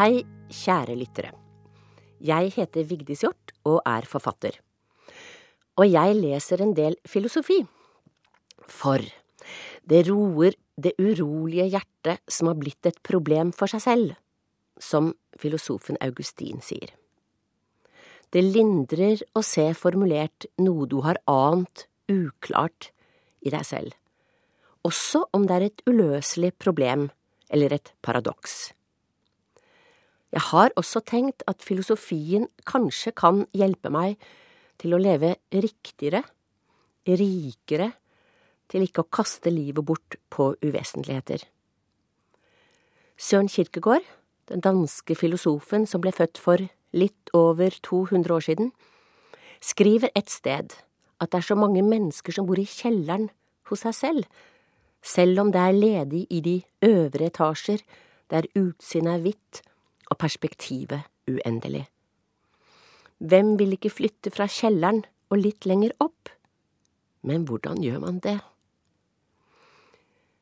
Hei, 0.00 0.22
kjære 0.48 0.94
lyttere. 0.96 1.34
Jeg 2.24 2.54
heter 2.54 2.86
Vigdis 2.88 3.20
Hjort 3.20 3.50
og 3.68 3.82
er 3.84 4.06
forfatter. 4.08 4.54
Og 5.76 5.84
jeg 5.92 6.14
leser 6.16 6.62
en 6.64 6.72
del 6.72 6.96
filosofi. 7.04 7.58
For 8.64 9.04
det 9.84 10.00
roer 10.08 10.56
det 10.80 10.94
urolige 10.96 11.68
hjertet 11.74 12.24
som 12.32 12.48
har 12.48 12.56
blitt 12.62 12.88
et 12.88 13.02
problem 13.04 13.52
for 13.52 13.68
seg 13.68 13.84
selv, 13.84 14.16
som 14.80 15.12
filosofen 15.36 16.00
Augustin 16.00 16.64
sier. 16.64 16.96
Det 18.32 18.40
lindrer 18.40 19.20
å 19.36 19.44
se 19.44 19.68
formulert 19.76 20.48
noe 20.64 20.88
du 20.88 21.02
har 21.04 21.20
ant 21.28 21.88
uklart 22.08 22.94
i 23.44 23.52
deg 23.52 23.68
selv, 23.68 23.92
også 24.80 25.26
om 25.36 25.44
det 25.44 25.60
er 25.60 25.70
et 25.70 25.88
uløselig 25.92 26.54
problem 26.56 27.10
eller 27.52 27.76
et 27.76 27.98
paradoks. 28.00 28.70
Jeg 30.30 30.42
har 30.52 30.70
også 30.78 31.02
tenkt 31.02 31.42
at 31.50 31.62
filosofien 31.64 32.46
kanskje 32.68 33.12
kan 33.18 33.42
hjelpe 33.56 33.90
meg 33.90 34.20
til 34.80 34.94
å 34.94 35.00
leve 35.02 35.34
riktigere, 35.50 36.22
rikere, 37.06 37.90
til 38.70 38.84
ikke 38.86 39.02
å 39.02 39.10
kaste 39.10 39.50
livet 39.50 39.82
bort 39.82 40.14
på 40.30 40.52
uvesentligheter. 40.62 41.42
Søren 43.18 43.50
Kirkegaard, 43.50 44.06
den 44.46 44.62
danske 44.62 45.16
filosofen 45.18 45.88
som 45.90 46.02
ble 46.02 46.12
født 46.14 46.38
for 46.38 46.62
litt 46.94 47.32
over 47.36 47.74
200 47.82 48.34
år 48.34 48.46
siden, 48.46 48.70
skriver 49.60 50.14
et 50.14 50.30
sted 50.30 50.76
at 51.20 51.32
det 51.32 51.40
er 51.40 51.48
så 51.50 51.58
mange 51.58 51.82
mennesker 51.84 52.32
som 52.32 52.46
bor 52.48 52.58
i 52.58 52.68
kjelleren 52.68 53.28
hos 53.68 53.82
seg 53.84 53.96
selv, 53.98 54.30
selv 55.02 55.42
om 55.42 55.50
det 55.52 55.60
er 55.60 55.76
ledig 55.76 56.22
i 56.30 56.40
de 56.44 56.56
øvre 56.86 57.28
etasjer, 57.28 57.82
der 58.30 58.48
utsynet 58.54 59.18
er 59.18 59.26
hvitt 59.26 59.62
og 60.10 60.18
perspektivet 60.18 61.06
uendelig. 61.30 61.86
Hvem 63.20 63.56
vil 63.60 63.76
ikke 63.76 63.92
flytte 63.92 64.32
fra 64.32 64.48
kjelleren 64.50 65.04
og 65.30 65.42
litt 65.42 65.66
lenger 65.68 65.92
opp? 66.00 66.30
Men 67.22 67.44
hvordan 67.48 67.82
gjør 67.84 68.00
man 68.02 68.20
det? 68.24 68.38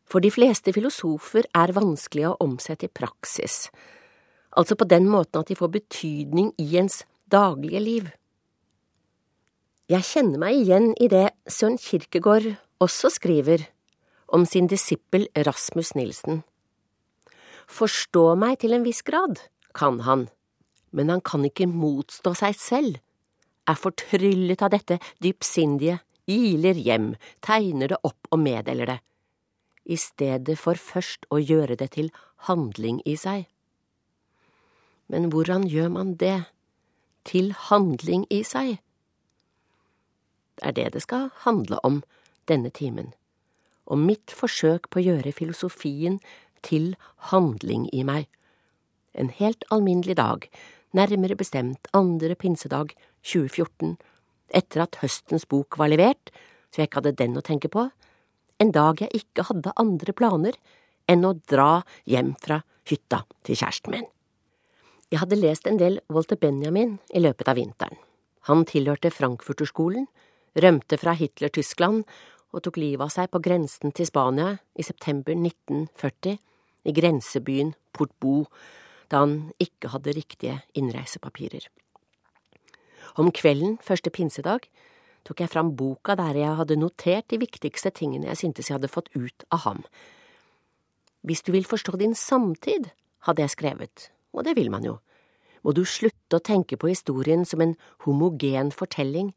For 0.09 0.25
de 0.25 0.31
fleste 0.33 0.73
filosofer 0.73 1.49
er 1.59 1.75
vanskelig 1.77 2.31
å 2.31 2.37
omsette 2.41 2.89
i 2.89 2.93
praksis, 2.93 3.67
altså 4.57 4.79
på 4.79 4.87
den 4.89 5.09
måten 5.11 5.43
at 5.43 5.51
de 5.51 5.59
får 5.59 5.75
betydning 5.75 6.55
i 6.57 6.71
ens 6.81 7.03
daglige 7.29 7.83
liv. 7.83 8.07
Jeg 9.89 10.05
kjenner 10.05 10.41
meg 10.41 10.63
igjen 10.63 10.95
i 11.01 11.11
det 11.13 11.27
Søren 11.49 11.77
Kirkegård 11.81 12.55
også 12.81 13.11
skriver 13.13 13.67
om 14.33 14.45
sin 14.49 14.69
disippel 14.69 15.27
Rasmus 15.37 15.95
Nilsen. 15.97 16.43
Forstå 17.69 18.33
meg 18.41 18.61
til 18.63 18.77
en 18.77 18.85
viss 18.85 19.03
grad, 19.05 19.41
kan 19.79 20.01
han, 20.07 20.27
men 20.91 21.13
han 21.13 21.23
kan 21.23 21.45
ikke 21.47 21.69
motstå 21.71 22.35
seg 22.39 22.57
selv, 22.59 22.99
er 23.69 23.77
fortryllet 23.77 24.63
av 24.65 24.73
dette 24.75 24.99
dypsindige, 25.23 26.01
iler 26.29 26.77
hjem, 26.77 27.13
tegner 27.45 27.93
det 27.93 28.01
opp 28.05 28.29
og 28.33 28.43
meddeler 28.43 28.91
det, 28.91 28.99
i 29.89 29.97
stedet 29.97 30.59
for 30.61 30.77
først 30.77 31.29
å 31.33 31.41
gjøre 31.41 31.79
det 31.81 31.93
til 31.97 32.11
handling 32.49 33.01
i 33.09 33.17
seg. 33.17 33.47
Men 35.09 35.31
hvordan 35.33 35.65
gjør 35.69 35.89
man 35.95 36.17
det, 36.21 36.43
til 37.29 37.53
handling 37.69 38.27
i 38.33 38.43
seg? 38.45 38.79
Det 40.59 40.69
er 40.69 40.77
det 40.77 40.89
det 40.97 41.05
skal 41.05 41.29
handle 41.45 41.81
om 41.85 42.03
denne 42.49 42.73
timen, 42.75 43.13
og 43.89 44.01
mitt 44.01 44.33
forsøk 44.35 44.89
på 44.91 45.01
å 45.01 45.07
gjøre 45.07 45.33
filosofien 45.33 46.19
til 46.65 46.95
handling 47.31 47.87
i 47.93 48.03
meg. 48.05 48.29
En 49.19 49.33
helt 49.35 49.65
alminnelig 49.75 50.15
dag, 50.19 50.47
nærmere 50.95 51.37
bestemt 51.39 51.91
andre 51.97 52.37
pinsedag 52.39 52.95
2014, 53.27 53.97
etter 54.55 54.85
at 54.85 55.01
høstens 55.03 55.47
bok 55.49 55.79
var 55.81 55.91
levert, 55.91 56.31
så 56.71 56.83
jeg 56.83 56.89
ikke 56.89 57.03
hadde 57.03 57.19
den 57.19 57.37
å 57.39 57.45
tenke 57.45 57.71
på, 57.73 57.89
en 58.59 58.71
dag 58.75 59.03
jeg 59.03 59.23
ikke 59.23 59.49
hadde 59.51 59.75
andre 59.79 60.15
planer 60.15 60.57
enn 61.11 61.27
å 61.27 61.35
dra 61.51 61.83
hjem 62.09 62.35
fra 62.43 62.61
hytta 62.89 63.23
til 63.47 63.59
kjæresten 63.59 63.95
min. 63.95 64.09
Jeg 65.09 65.23
hadde 65.23 65.41
lest 65.41 65.69
en 65.69 65.79
del 65.81 66.01
Walter 66.13 66.37
Benjamin 66.37 66.99
i 67.17 67.23
løpet 67.23 67.49
av 67.49 67.57
vinteren. 67.59 67.97
Han 68.49 68.67
tilhørte 68.69 69.13
Frankfurterskolen, 69.13 70.07
rømte 70.59 70.99
fra 71.01 71.15
Hitler-Tyskland 71.17 72.05
og 72.53 72.65
tok 72.65 72.79
livet 72.81 73.07
av 73.07 73.13
seg 73.13 73.31
på 73.33 73.41
grensen 73.45 73.93
til 73.97 74.09
Spania 74.09 74.55
i 74.77 74.85
september 74.85 75.37
1940, 75.37 76.39
i 76.89 76.93
grensebyen 76.97 77.75
Portbo, 77.93 78.47
da 79.09 79.25
han 79.25 79.53
ikke 79.63 79.93
hadde 79.95 80.15
riktige 80.17 80.59
innreisepapirer. 80.79 81.69
Om 83.19 83.33
kvelden 83.35 83.79
første 83.83 84.13
pinsedag 84.15 84.69
tok 85.27 85.43
jeg 85.43 85.53
fram 85.53 85.75
boka 85.77 86.15
der 86.19 86.37
jeg 86.39 86.59
hadde 86.61 86.79
notert 86.79 87.29
de 87.33 87.41
viktigste 87.41 87.91
tingene 87.95 88.31
jeg 88.31 88.43
syntes 88.43 88.69
jeg 88.69 88.79
hadde 88.79 88.93
fått 88.93 89.11
ut 89.17 89.45
av 89.51 89.65
ham. 89.65 89.83
Hvis 91.27 91.43
du 91.43 91.53
vil 91.53 91.67
forstå 91.67 91.99
din 91.99 92.15
samtid, 92.15 92.91
hadde 93.27 93.43
jeg 93.43 93.57
skrevet, 93.57 94.11
og 94.33 94.45
det 94.47 94.55
vil 94.57 94.71
man 94.71 94.87
jo, 94.87 94.99
må 95.67 95.75
du 95.75 95.83
slutte 95.85 96.39
å 96.39 96.45
tenke 96.45 96.79
på 96.79 96.91
historien 96.93 97.45
som 97.49 97.61
en 97.65 97.75
homogen 98.07 98.71
fortelling, 98.73 99.33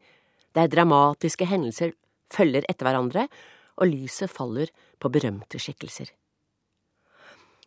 der 0.53 0.69
dramatiske 0.69 1.47
hendelser 1.49 1.95
følger 2.31 2.67
etter 2.69 2.87
hverandre 2.87 3.27
og 3.81 3.89
lyset 3.89 4.31
faller 4.31 4.69
på 5.01 5.09
berømte 5.11 5.59
skikkelser. 5.59 6.11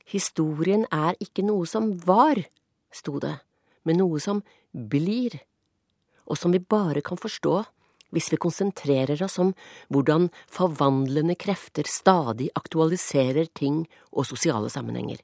Historien 0.05 0.85
er 0.93 1.17
ikke 1.23 1.45
noe 1.47 1.67
som 1.69 1.93
var, 2.05 2.41
sto 2.93 3.19
det, 3.23 3.39
men 3.85 4.01
noe 4.01 4.21
som 4.21 4.43
blir, 4.73 5.39
og 6.25 6.39
som 6.41 6.53
vi 6.55 6.61
bare 6.61 7.03
kan 7.05 7.21
forstå 7.21 7.63
hvis 8.15 8.31
vi 8.31 8.39
konsentrerer 8.39 9.19
oss 9.27 9.41
om 9.43 9.51
hvordan 9.93 10.29
forvandlende 10.53 11.35
krefter 11.41 11.89
stadig 11.91 12.51
aktualiserer 12.55 13.51
ting 13.59 13.83
og 14.13 14.29
sosiale 14.29 14.71
sammenhenger. 14.71 15.19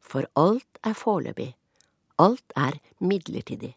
For 0.00 0.24
alt 0.40 0.80
er 0.86 0.96
foreløpig, 0.96 1.50
alt 2.16 2.56
er 2.56 2.78
midlertidig, 3.04 3.74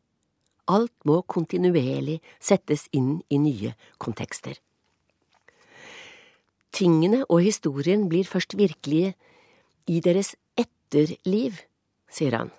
alt 0.72 0.94
må 1.04 1.20
kontinuerlig 1.28 2.22
settes 2.40 2.88
inn 2.96 3.18
i 3.28 3.42
nye 3.42 3.74
kontekster. 4.00 4.56
Tingene 6.72 7.26
og 7.28 7.44
historien 7.44 8.08
blir 8.08 8.24
først 8.24 8.56
virkelige 8.56 9.12
i 9.90 10.02
deres 10.04 10.36
etterliv, 10.60 11.62
sier 12.12 12.36
han, 12.38 12.52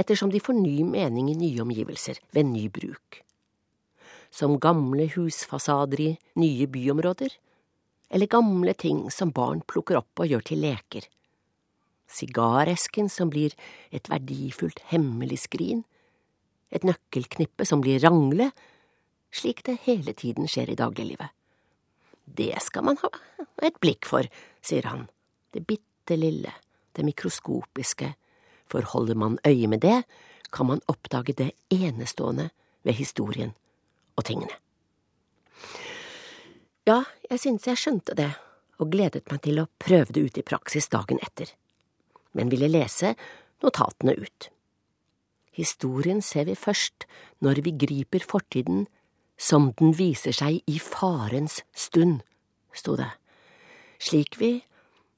ettersom 0.00 0.32
de 0.32 0.40
får 0.42 0.56
ny 0.58 0.80
mening 0.88 1.30
i 1.30 1.36
nye 1.38 1.62
omgivelser 1.62 2.20
ved 2.34 2.48
ny 2.50 2.66
bruk. 2.72 3.20
Som 4.30 4.58
gamle 4.62 5.08
husfasader 5.14 6.00
i 6.00 6.10
nye 6.40 6.66
byområder, 6.70 7.34
eller 8.10 8.30
gamle 8.30 8.74
ting 8.74 9.04
som 9.14 9.34
barn 9.34 9.62
plukker 9.66 10.00
opp 10.00 10.22
og 10.22 10.30
gjør 10.30 10.46
til 10.46 10.62
leker. 10.64 11.06
Sigaresken 12.10 13.10
som 13.12 13.30
blir 13.30 13.54
et 13.94 14.10
verdifullt 14.10 14.82
hemmelig 14.90 15.44
skrin, 15.44 15.84
et 16.70 16.86
nøkkelknippe 16.86 17.66
som 17.66 17.82
blir 17.82 18.02
rangle, 18.02 18.50
slik 19.34 19.62
det 19.66 19.78
hele 19.86 20.14
tiden 20.14 20.50
skjer 20.50 20.72
i 20.72 20.78
dagliglivet. 20.78 21.30
Det 22.30 22.54
skal 22.62 22.86
man 22.86 22.98
ha 23.02 23.10
et 23.66 23.78
blikk 23.82 24.06
for, 24.06 24.26
sier 24.62 24.86
han, 24.86 25.06
det 25.54 25.66
bitte 25.66 25.89
lille, 26.08 26.52
det 26.96 27.04
mikroskopiske, 27.04 28.14
for 28.70 28.82
holder 28.82 29.14
man 29.14 29.38
øye 29.46 29.66
med 29.66 29.80
det, 29.80 30.04
kan 30.52 30.66
man 30.66 30.80
oppdage 30.88 31.32
det 31.32 31.52
enestående 31.70 32.50
ved 32.82 32.92
historien 32.92 33.52
og 34.16 34.24
tingene. 34.24 34.54
Ja, 36.86 37.02
jeg 37.30 37.40
synes 37.40 37.66
jeg 37.66 37.78
skjønte 37.78 38.14
det, 38.16 38.30
og 38.80 38.90
gledet 38.90 39.28
meg 39.30 39.42
til 39.44 39.60
å 39.60 39.68
prøve 39.78 40.14
det 40.14 40.22
ut 40.24 40.38
i 40.40 40.46
praksis 40.46 40.88
dagen 40.88 41.20
etter, 41.22 41.52
men 42.32 42.50
ville 42.50 42.70
lese 42.70 43.14
notatene 43.62 44.16
ut. 44.16 44.48
Historien 45.52 46.22
ser 46.22 46.48
vi 46.48 46.56
først 46.56 47.06
når 47.44 47.60
vi 47.66 47.76
griper 47.76 48.24
fortiden 48.24 48.86
som 49.40 49.70
den 49.78 49.92
viser 49.96 50.34
seg 50.36 50.60
i 50.68 50.78
farens 50.80 51.60
stund, 51.76 52.20
sto 52.72 52.96
det, 52.96 53.10
slik 54.00 54.38
vi, 54.40 54.60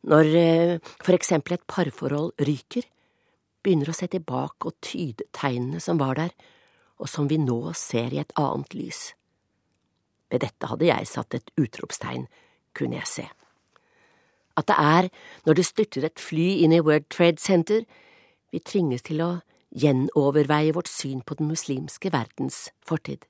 når 0.09 0.35
eh, 0.39 0.79
for 1.03 1.15
eksempel 1.15 1.57
et 1.57 1.67
parforhold 1.71 2.33
ryker, 2.43 2.87
begynner 3.63 3.93
å 3.93 3.95
se 3.95 4.09
tilbake 4.11 4.67
og 4.67 4.79
tyde 4.83 5.29
tegnene 5.35 5.81
som 5.83 6.01
var 6.01 6.19
der, 6.19 6.33
og 6.99 7.11
som 7.11 7.29
vi 7.31 7.39
nå 7.39 7.73
ser 7.79 8.15
i 8.15 8.21
et 8.23 8.35
annet 8.39 8.75
lys. 8.75 9.13
Ved 10.33 10.43
dette 10.43 10.71
hadde 10.71 10.89
jeg 10.89 11.11
satt 11.11 11.37
et 11.37 11.53
utropstegn, 11.61 12.27
kunne 12.75 12.99
jeg 12.99 13.11
se. 13.11 13.27
At 14.59 14.69
det 14.69 14.77
er 14.79 15.09
når 15.47 15.59
det 15.59 15.67
styrter 15.69 16.07
et 16.09 16.21
fly 16.21 16.63
inn 16.65 16.75
i 16.75 16.83
World 16.83 17.09
Trade 17.13 17.41
Center, 17.41 17.85
vi 18.53 18.61
tvinges 18.61 19.05
til 19.07 19.23
å 19.25 19.31
gjenoverveie 19.73 20.75
vårt 20.77 20.91
syn 20.91 21.23
på 21.25 21.39
den 21.39 21.49
muslimske 21.49 22.11
verdens 22.13 22.67
fortid. 22.85 23.25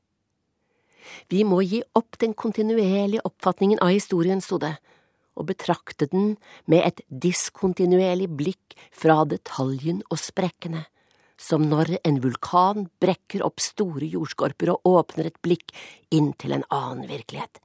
Vi 1.30 1.42
må 1.46 1.60
gi 1.66 1.82
opp 1.98 2.18
den 2.22 2.34
kontinuerlige 2.34 3.22
oppfatningen 3.26 3.82
av 3.82 3.92
historien, 3.94 4.40
sto 4.42 4.58
det, 4.62 4.76
og 5.38 5.48
betrakte 5.48 6.08
den 6.12 6.36
med 6.70 6.84
et 6.86 7.02
diskontinuerlig 7.08 8.28
blikk 8.36 8.76
fra 8.90 9.22
detaljen 9.28 10.02
og 10.10 10.20
sprekkene, 10.20 10.84
som 11.40 11.64
når 11.66 11.96
en 12.06 12.20
vulkan 12.22 12.86
brekker 13.02 13.42
opp 13.46 13.62
store 13.62 14.06
jordskorper 14.12 14.74
og 14.74 14.86
åpner 14.92 15.30
et 15.30 15.40
blikk 15.42 15.72
inn 16.14 16.32
til 16.38 16.54
en 16.54 16.66
annen 16.70 17.08
virkelighet. 17.10 17.58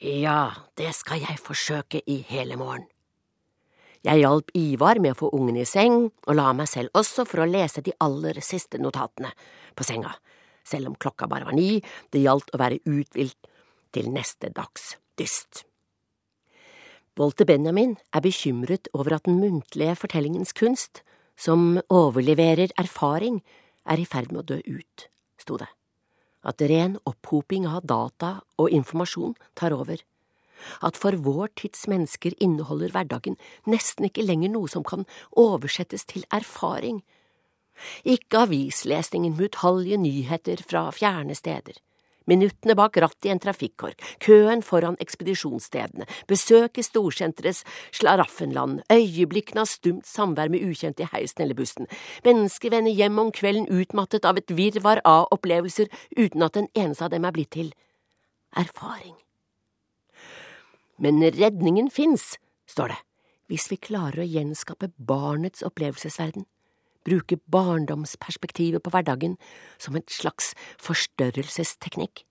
Ja, 0.00 0.54
det 0.80 0.94
skal 0.96 1.20
jeg 1.20 1.42
forsøke 1.42 2.00
i 2.08 2.22
hele 2.30 2.56
morgen. 2.56 2.86
Jeg 4.00 4.22
hjalp 4.22 4.48
Ivar 4.56 4.96
med 4.96 5.12
å 5.12 5.18
få 5.18 5.28
ungen 5.36 5.58
i 5.60 5.66
seng, 5.68 6.06
og 6.24 6.36
la 6.38 6.54
meg 6.56 6.70
selv 6.72 6.94
også 6.96 7.26
for 7.28 7.42
å 7.42 7.50
lese 7.50 7.82
de 7.84 7.92
aller 8.00 8.40
siste 8.40 8.80
notatene 8.80 9.28
på 9.76 9.84
senga, 9.84 10.14
selv 10.64 10.88
om 10.88 10.96
klokka 10.96 11.28
bare 11.28 11.50
var 11.50 11.58
ni, 11.58 11.82
det 12.08 12.24
gjaldt 12.24 12.54
å 12.56 12.62
være 12.62 12.80
uthvilt 12.88 13.50
til 13.92 14.08
neste 14.14 14.48
dags 14.56 14.94
dyst. 15.20 15.66
Walter 17.20 17.44
Benjamin 17.44 17.98
er 18.16 18.22
bekymret 18.24 18.88
over 18.96 19.12
at 19.18 19.26
den 19.28 19.42
muntlige 19.42 19.92
fortellingens 19.98 20.54
kunst, 20.56 21.02
som 21.36 21.76
overleverer 21.92 22.72
erfaring, 22.80 23.42
er 23.84 24.00
i 24.00 24.06
ferd 24.08 24.30
med 24.32 24.40
å 24.40 24.48
dø 24.54 24.78
ut, 24.78 25.04
sto 25.36 25.58
det. 25.60 25.68
At 26.40 26.64
ren 26.64 26.96
opphoping 27.04 27.66
av 27.68 27.84
data 27.84 28.38
og 28.56 28.72
informasjon 28.72 29.34
tar 29.52 29.76
over. 29.76 30.00
At 30.80 30.96
for 30.96 31.12
vår 31.20 31.52
tids 31.60 31.84
mennesker 31.92 32.38
inneholder 32.40 32.94
hverdagen 32.96 33.36
nesten 33.68 34.08
ikke 34.08 34.24
lenger 34.24 34.54
noe 34.56 34.72
som 34.72 34.84
kan 34.84 35.04
oversettes 35.36 36.08
til 36.08 36.24
erfaring. 36.32 37.02
Ikke 38.00 38.46
avislesningen 38.46 39.36
med 39.36 39.52
utallige 39.52 40.00
nyheter 40.00 40.64
fra 40.64 40.88
fjerne 40.96 41.36
steder 41.36 41.76
minuttene 42.28 42.76
bak 42.78 42.96
rattet 43.00 43.28
i 43.28 43.32
en 43.32 43.40
trafikkork, 43.42 44.00
køen 44.20 44.62
foran 44.66 44.98
ekspedisjonsstedene, 45.02 46.06
besøk 46.28 46.78
i 46.78 46.84
storsenterets 46.84 47.64
slaraffenland, 47.96 48.82
øyeblikkene 48.92 49.64
av 49.64 49.70
stumt 49.70 50.08
samvær 50.08 50.52
med 50.52 50.64
ukjente 50.66 51.06
i 51.06 51.10
heisen 51.12 51.44
eller 51.44 51.58
bussen, 51.58 51.88
mennesker 52.26 52.74
vender 52.74 52.94
hjem 52.94 53.18
om 53.22 53.32
kvelden 53.32 53.68
utmattet 53.70 54.28
av 54.28 54.40
et 54.40 54.52
virvar 54.56 55.02
av 55.04 55.28
opplevelser 55.34 55.90
uten 56.16 56.46
at 56.46 56.60
en 56.60 56.70
eneste 56.74 57.06
av 57.06 57.14
dem 57.14 57.24
er 57.24 57.36
blitt 57.36 57.54
til 57.56 57.72
erfaring. 58.56 59.16
Men 61.00 61.22
redningen 61.22 61.88
fins, 61.90 62.34
står 62.68 62.92
det, 62.92 63.00
hvis 63.50 63.70
vi 63.72 63.80
klarer 63.80 64.22
å 64.22 64.28
gjenskape 64.28 64.92
barnets 64.96 65.64
opplevelsesverden 65.66 66.44
bruke 67.06 67.38
barndomsperspektivet 67.52 68.82
på 68.82 68.92
hverdagen 68.92 69.36
som 69.78 69.96
en 69.96 70.06
slags 70.08 70.52
forstørrelsesteknikk, 70.82 72.24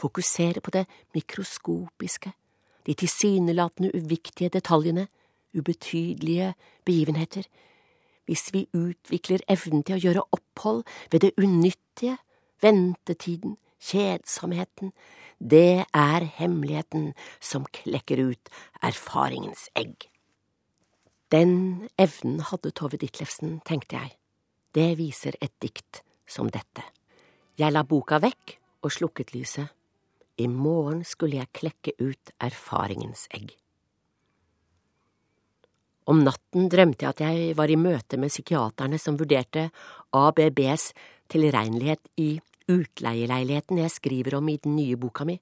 fokusere 0.00 0.60
på 0.60 0.74
det 0.74 0.86
mikroskopiske, 1.14 2.32
de 2.86 2.94
tilsynelatende 2.94 3.92
uviktige 3.94 4.50
detaljene, 4.52 5.08
ubetydelige 5.54 6.54
begivenheter, 6.84 7.44
hvis 8.24 8.52
vi 8.54 8.68
utvikler 8.74 9.42
evnen 9.50 9.82
til 9.82 9.96
å 9.96 10.02
gjøre 10.04 10.26
opphold 10.36 10.84
ved 11.10 11.24
det 11.26 11.32
unyttige, 11.40 12.18
ventetiden, 12.62 13.56
kjedsomheten, 13.80 14.92
det 15.40 15.86
er 15.96 16.26
hemmeligheten 16.36 17.12
som 17.40 17.64
klekker 17.72 18.20
ut 18.30 18.52
erfaringens 18.84 19.68
egg. 19.74 20.10
Den 21.30 21.88
evnen 21.94 22.40
hadde 22.42 22.72
Tove 22.74 22.98
Ditlevsen, 22.98 23.60
tenkte 23.62 23.94
jeg. 23.94 24.16
Det 24.74 24.96
viser 24.98 25.36
et 25.38 25.52
dikt 25.62 26.02
som 26.26 26.48
dette. 26.50 26.82
Jeg 27.54 27.70
la 27.70 27.84
boka 27.86 28.18
vekk 28.18 28.56
og 28.82 28.90
slukket 28.90 29.30
lyset. 29.36 29.70
I 30.42 30.48
morgen 30.50 31.04
skulle 31.04 31.38
jeg 31.38 31.52
klekke 31.54 31.94
ut 32.00 32.32
erfaringens 32.42 33.28
egg. 33.36 33.52
Om 36.10 36.24
natten 36.26 36.66
drømte 36.72 37.06
jeg 37.06 37.14
at 37.14 37.22
jeg 37.22 37.54
var 37.58 37.70
i 37.70 37.78
møte 37.78 38.18
med 38.18 38.32
psykiaterne 38.32 38.98
som 38.98 39.18
vurderte 39.20 39.68
ABBs 40.16 40.88
tilregnelighet 41.30 42.10
i 42.18 42.32
utleieleiligheten 42.70 43.78
jeg 43.84 43.94
skriver 43.94 44.40
om 44.40 44.50
i 44.50 44.58
den 44.58 44.74
nye 44.80 44.98
boka 44.98 45.28
mi. 45.28 45.38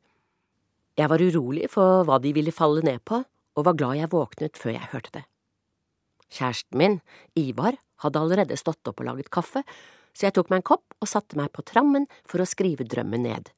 Jeg 0.98 1.08
var 1.08 1.22
urolig 1.22 1.72
for 1.72 2.04
hva 2.04 2.20
de 2.20 2.34
ville 2.36 2.52
falle 2.52 2.84
ned 2.84 3.00
på, 3.06 3.22
og 3.56 3.64
var 3.64 3.78
glad 3.78 4.02
jeg 4.02 4.12
våknet 4.12 4.58
før 4.60 4.74
jeg 4.76 4.92
hørte 4.92 5.16
det. 5.20 5.26
Kjæresten 6.32 6.78
min, 6.78 6.98
Ivar, 7.38 7.78
hadde 8.04 8.20
allerede 8.20 8.58
stått 8.58 8.86
opp 8.88 9.00
og 9.02 9.08
laget 9.08 9.30
kaffe, 9.34 9.64
så 10.14 10.28
jeg 10.28 10.36
tok 10.36 10.50
meg 10.50 10.62
en 10.62 10.70
kopp 10.74 10.96
og 10.98 11.10
satte 11.10 11.38
meg 11.38 11.52
på 11.54 11.64
trammen 11.66 12.08
for 12.28 12.42
å 12.42 12.48
skrive 12.48 12.86
drømmen 12.86 13.24
ned. 13.26 13.52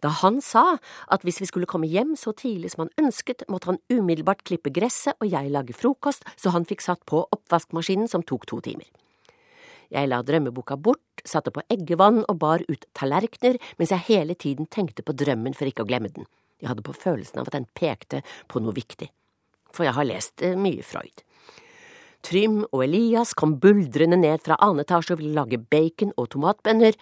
Da 0.00 0.08
han 0.22 0.38
sa 0.40 0.78
at 1.12 1.24
hvis 1.26 1.42
vi 1.42 1.48
skulle 1.50 1.68
komme 1.68 1.88
hjem 1.90 2.14
så 2.16 2.32
tidlig 2.32 2.72
som 2.72 2.86
han 2.86 3.06
ønsket, 3.06 3.44
måtte 3.52 3.68
han 3.72 3.80
umiddelbart 3.92 4.46
klippe 4.48 4.72
gresset 4.72 5.18
og 5.20 5.28
jeg 5.28 5.52
lage 5.52 5.76
frokost, 5.76 6.24
så 6.40 6.54
han 6.54 6.64
fikk 6.68 6.84
satt 6.86 7.04
på 7.08 7.26
oppvaskmaskinen 7.36 8.08
som 8.08 8.24
tok 8.24 8.48
to 8.48 8.62
timer. 8.64 8.88
Jeg 9.90 10.08
la 10.08 10.22
drømmeboka 10.22 10.78
bort, 10.80 11.24
satte 11.26 11.52
på 11.52 11.64
eggevann 11.68 12.22
og 12.22 12.38
bar 12.40 12.62
ut 12.70 12.86
tallerkener 12.96 13.58
mens 13.76 13.92
jeg 13.92 14.06
hele 14.08 14.36
tiden 14.38 14.70
tenkte 14.70 15.04
på 15.04 15.16
drømmen 15.18 15.56
for 15.58 15.68
ikke 15.68 15.84
å 15.84 15.90
glemme 15.90 16.12
den. 16.14 16.28
Jeg 16.62 16.70
hadde 16.70 16.84
på 16.86 16.96
følelsen 16.96 17.40
av 17.40 17.50
at 17.50 17.56
den 17.56 17.66
pekte 17.76 18.22
på 18.48 18.62
noe 18.62 18.76
viktig, 18.76 19.10
for 19.72 19.84
jeg 19.84 19.96
har 19.96 20.08
lest 20.08 20.44
eh, 20.44 20.56
mye 20.56 20.84
Freud. 20.86 21.24
Trym 22.26 22.60
og 22.68 22.82
Elias 22.84 23.32
kom 23.34 23.56
buldrende 23.62 24.18
ned 24.20 24.42
fra 24.44 24.58
annen 24.60 24.84
etasje 24.84 25.16
og 25.16 25.22
ville 25.22 25.36
lage 25.38 25.60
bacon 25.72 26.12
og 26.20 26.28
tomatbønner. 26.34 26.96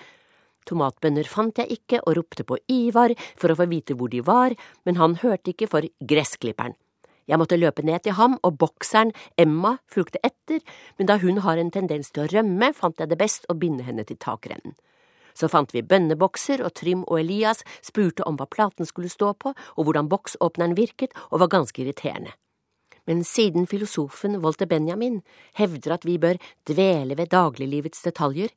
Tomatbønner 0.69 1.27
fant 1.27 1.59
jeg 1.59 1.79
ikke 1.79 2.03
og 2.05 2.19
ropte 2.21 2.47
på 2.47 2.59
Ivar 2.71 3.15
for 3.39 3.51
å 3.51 3.57
få 3.59 3.67
vite 3.71 3.97
hvor 3.99 4.13
de 4.13 4.23
var, 4.23 4.55
men 4.87 5.01
han 5.01 5.19
hørte 5.23 5.55
ikke 5.55 5.71
for 5.71 5.89
gressklipperen. 5.99 6.77
Jeg 7.29 7.37
måtte 7.37 7.59
løpe 7.61 7.85
ned 7.85 8.07
til 8.07 8.17
ham, 8.17 8.39
og 8.41 8.57
bokseren, 8.57 9.11
Emma, 9.37 9.75
fulgte 9.93 10.23
etter, 10.25 10.63
men 10.97 11.11
da 11.11 11.19
hun 11.21 11.43
har 11.45 11.61
en 11.61 11.73
tendens 11.75 12.09
til 12.09 12.25
å 12.25 12.31
rømme, 12.33 12.73
fant 12.73 12.97
jeg 12.97 13.11
det 13.11 13.21
best 13.21 13.45
å 13.53 13.59
binde 13.59 13.85
henne 13.85 14.07
til 14.09 14.17
takrennen. 14.17 14.79
Så 15.37 15.51
fant 15.53 15.75
vi 15.77 15.85
bønnebokser, 15.85 16.65
og 16.65 16.73
Trym 16.81 17.05
og 17.05 17.21
Elias 17.21 17.61
spurte 17.85 18.25
om 18.25 18.41
hva 18.41 18.49
platen 18.49 18.89
skulle 18.89 19.13
stå 19.13 19.35
på, 19.45 19.53
og 19.53 19.85
hvordan 19.85 20.09
boksåpneren 20.09 20.79
virket, 20.79 21.13
og 21.29 21.45
var 21.45 21.53
ganske 21.59 21.85
irriterende 21.85 22.33
men 23.09 23.25
siden 23.25 23.67
filosofen 23.67 24.37
Walter 24.43 24.69
Benjamin 24.69 25.23
hevder 25.57 25.97
at 25.97 26.05
vi 26.05 26.19
bør 26.21 26.37
dvele 26.69 27.17
ved 27.17 27.33
dagliglivets 27.33 28.05
detaljer, 28.05 28.53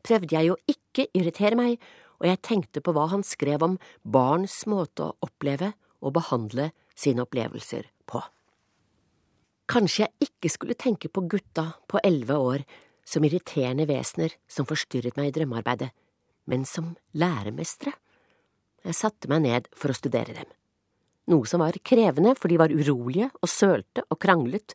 prøvde 0.00 0.32
jeg 0.32 0.52
å 0.52 0.60
ikke 0.72 1.10
irritere 1.12 1.58
meg, 1.58 1.76
og 2.20 2.28
jeg 2.30 2.40
tenkte 2.44 2.82
på 2.84 2.94
hva 2.96 3.06
han 3.12 3.24
skrev 3.24 3.62
om 3.64 3.78
barns 4.02 4.62
måte 4.68 5.04
å 5.04 5.16
oppleve 5.24 5.74
og 6.00 6.14
behandle 6.16 6.70
sine 6.96 7.26
opplevelser 7.26 7.90
på. 8.08 8.22
Kanskje 9.70 10.06
jeg 10.06 10.30
ikke 10.30 10.52
skulle 10.52 10.80
tenke 10.80 11.12
på 11.12 11.26
gutta 11.30 11.66
på 11.88 12.00
elleve 12.04 12.38
år 12.40 12.64
som 13.06 13.24
irriterende 13.26 13.86
vesener 13.90 14.32
som 14.48 14.68
forstyrret 14.68 15.20
meg 15.20 15.30
i 15.30 15.34
drømmearbeidet, 15.36 15.90
men 16.48 16.64
som 16.64 16.94
læremestere. 17.12 17.92
Jeg 18.80 18.96
satte 18.96 19.28
meg 19.28 19.44
ned 19.44 19.68
for 19.76 19.92
å 19.92 19.98
studere 19.98 20.34
dem 20.40 20.56
noe 21.30 21.46
som 21.48 21.62
var 21.62 21.78
krevende, 21.86 22.34
for 22.38 22.50
de 22.50 22.58
var 22.60 22.72
urolige 22.74 23.30
og 23.40 23.50
sølte 23.50 24.04
og 24.10 24.18
kranglet, 24.22 24.74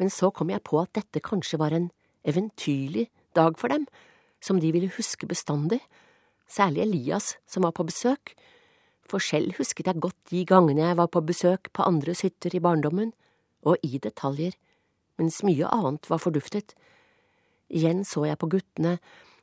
men 0.00 0.12
så 0.12 0.30
kom 0.32 0.52
jeg 0.52 0.64
på 0.64 0.78
at 0.80 0.92
dette 0.96 1.22
kanskje 1.24 1.60
var 1.60 1.74
en 1.76 1.90
eventyrlig 2.24 3.08
dag 3.36 3.56
for 3.60 3.72
dem, 3.72 3.86
som 4.40 4.60
de 4.60 4.72
ville 4.72 4.92
huske 4.96 5.28
bestandig, 5.28 5.80
særlig 6.50 6.84
Elias, 6.86 7.34
som 7.46 7.66
var 7.66 7.74
på 7.76 7.86
besøk, 7.88 8.34
for 9.04 9.22
selv 9.22 9.56
husket 9.58 9.90
jeg 9.90 10.00
godt 10.00 10.30
de 10.30 10.44
gangene 10.46 10.86
jeg 10.86 10.98
var 10.98 11.10
på 11.12 11.22
besøk 11.26 11.70
på 11.74 11.84
andres 11.86 12.22
hytter 12.24 12.54
i 12.56 12.62
barndommen, 12.62 13.12
og 13.66 13.76
i 13.84 13.98
detaljer, 14.00 14.54
mens 15.20 15.42
mye 15.44 15.68
annet 15.68 16.08
var 16.08 16.22
forduftet. 16.22 16.72
Igjen 17.68 18.06
så 18.08 18.24
jeg 18.24 18.40
på 18.40 18.48
guttene 18.54 18.96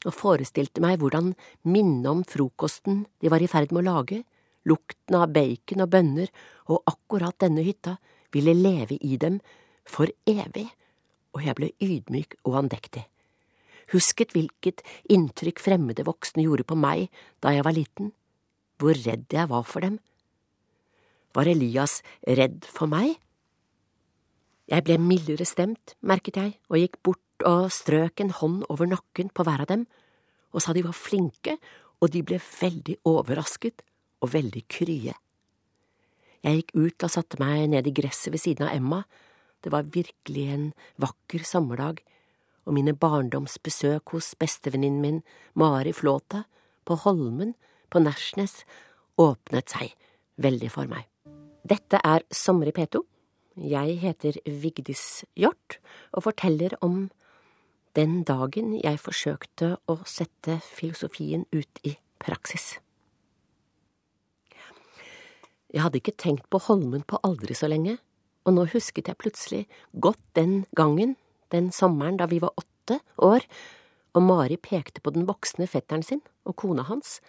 og 0.05 0.15
forestilte 0.15 0.81
meg 0.81 0.97
hvordan 1.01 1.35
minnet 1.69 2.09
om 2.09 2.23
frokosten 2.27 3.05
de 3.21 3.29
var 3.29 3.43
i 3.43 3.49
ferd 3.51 3.73
med 3.73 3.85
å 3.85 3.91
lage, 3.91 4.23
Lukten 4.67 5.15
av 5.15 5.31
bacon 5.33 5.83
og 5.85 5.91
bønner 5.93 6.31
og 6.67 6.83
akkurat 6.89 7.37
denne 7.39 7.63
hytta 7.63 7.97
ville 8.35 8.55
leve 8.57 8.97
i 8.99 9.17
dem 9.19 9.39
for 9.87 10.11
evig, 10.27 10.67
og 11.35 11.45
jeg 11.45 11.55
ble 11.57 11.69
ydmyk 11.83 12.35
og 12.43 12.57
andektig. 12.63 13.05
Husket 13.93 14.33
hvilket 14.35 14.83
inntrykk 15.13 15.61
fremmede 15.63 16.03
voksne 16.07 16.43
gjorde 16.43 16.65
på 16.67 16.75
meg 16.75 17.07
da 17.43 17.53
jeg 17.55 17.63
var 17.63 17.75
liten, 17.77 18.11
hvor 18.81 18.97
redd 19.05 19.31
jeg 19.31 19.47
var 19.49 19.63
for 19.63 19.85
dem. 19.85 20.01
Var 21.37 21.51
Elias 21.53 22.01
redd 22.27 22.67
for 22.67 22.91
meg? 22.91 23.15
Jeg 24.67 24.83
ble 24.83 24.97
mildere 24.99 25.47
stemt, 25.47 25.95
merket 26.03 26.39
jeg, 26.41 26.57
og 26.67 26.81
gikk 26.81 26.99
bort 27.05 27.47
og 27.47 27.69
strøk 27.71 28.19
en 28.19 28.33
hånd 28.35 28.65
over 28.73 28.89
nakken 28.89 29.29
på 29.31 29.45
hver 29.47 29.63
av 29.63 29.69
dem, 29.71 29.85
og 30.51 30.63
sa 30.63 30.73
de 30.75 30.83
var 30.83 30.97
flinke, 30.97 31.55
og 32.01 32.11
de 32.11 32.23
ble 32.25 32.39
veldig 32.41 32.97
overrasket 33.07 33.85
og 34.21 34.33
veldig 34.33 34.63
krye. 34.71 35.15
Jeg 36.45 36.59
gikk 36.61 36.75
ut 36.77 37.05
og 37.05 37.11
satte 37.11 37.39
meg 37.41 37.69
ned 37.71 37.87
i 37.89 37.95
gresset 37.95 38.31
ved 38.33 38.41
siden 38.43 38.67
av 38.67 38.75
Emma, 38.75 39.01
det 39.65 39.73
var 39.73 39.89
virkelig 39.91 40.45
en 40.53 40.67
vakker 41.01 41.43
sommerdag, 41.43 41.99
og 42.67 42.75
mine 42.75 42.93
barndomsbesøk 42.93 44.13
hos 44.13 44.33
bestevenninnen 44.39 45.01
min, 45.01 45.21
Mari 45.55 45.93
Flåta, 45.95 46.43
på 46.85 46.95
Holmen, 47.03 47.55
på 47.89 47.99
Nærsnes, 48.03 48.61
åpnet 49.17 49.71
seg 49.73 49.95
veldig 50.37 50.71
for 50.71 50.89
meg. 50.91 51.07
Dette 51.67 51.99
er 52.05 52.23
Sommer 52.31 52.69
i 52.69 52.75
P2. 52.75 53.01
Jeg 53.57 53.97
heter 54.03 54.37
Vigdis 54.45 55.25
Hjort 55.35 55.79
og 56.13 56.27
forteller 56.27 56.77
om 56.85 57.07
den 57.97 58.21
dagen 58.23 58.75
jeg 58.77 59.01
forsøkte 59.01 59.73
å 59.89 59.97
sette 60.05 60.59
filosofien 60.61 61.47
ut 61.51 61.81
i 61.83 61.97
praksis. 62.21 62.75
Jeg 65.73 65.83
hadde 65.83 65.99
ikke 65.99 66.15
tenkt 66.15 66.47
på 66.49 66.61
Holmen 66.63 67.03
på 67.07 67.19
aldri 67.27 67.55
så 67.57 67.67
lenge, 67.67 67.97
og 68.47 68.55
nå 68.55 68.67
husket 68.71 69.09
jeg 69.11 69.19
plutselig 69.19 69.63
godt 69.99 70.21
den 70.37 70.61
gangen, 70.75 71.17
den 71.51 71.71
sommeren 71.75 72.19
da 72.19 72.27
vi 72.31 72.39
var 72.43 72.55
åtte 72.55 73.01
år, 73.23 73.43
og 74.15 74.23
Mari 74.23 74.57
pekte 74.57 75.03
på 75.03 75.11
den 75.13 75.27
voksne 75.27 75.67
fetteren 75.69 76.03
sin 76.03 76.23
og 76.47 76.55
kona 76.57 76.87
hans 76.87 77.19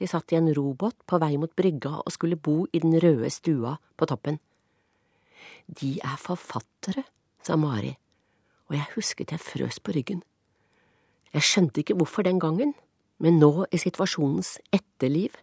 de 0.00 0.08
satt 0.10 0.32
i 0.34 0.38
en 0.38 0.50
robåt 0.54 0.96
på 1.06 1.18
vei 1.22 1.36
mot 1.38 1.52
brygga 1.54 2.00
og 2.02 2.12
skulle 2.12 2.36
bo 2.36 2.64
i 2.72 2.80
den 2.82 2.96
røde 3.00 3.30
stua 3.30 3.76
på 3.96 4.08
toppen. 4.10 4.40
De 5.68 5.94
er 6.02 6.16
forfattere, 6.20 7.04
sa 7.44 7.56
Mari, 7.60 7.94
og 8.68 8.76
jeg 8.76 8.90
husket 8.96 9.34
jeg 9.34 9.42
frøs 9.42 9.78
på 9.78 9.94
ryggen. 9.94 10.24
Jeg 11.34 11.46
skjønte 11.46 11.82
ikke 11.82 11.96
hvorfor 11.98 12.26
den 12.26 12.40
gangen, 12.42 12.74
men 13.22 13.38
nå 13.38 13.66
i 13.70 13.78
situasjonens 13.78 14.56
etterliv 14.74 15.36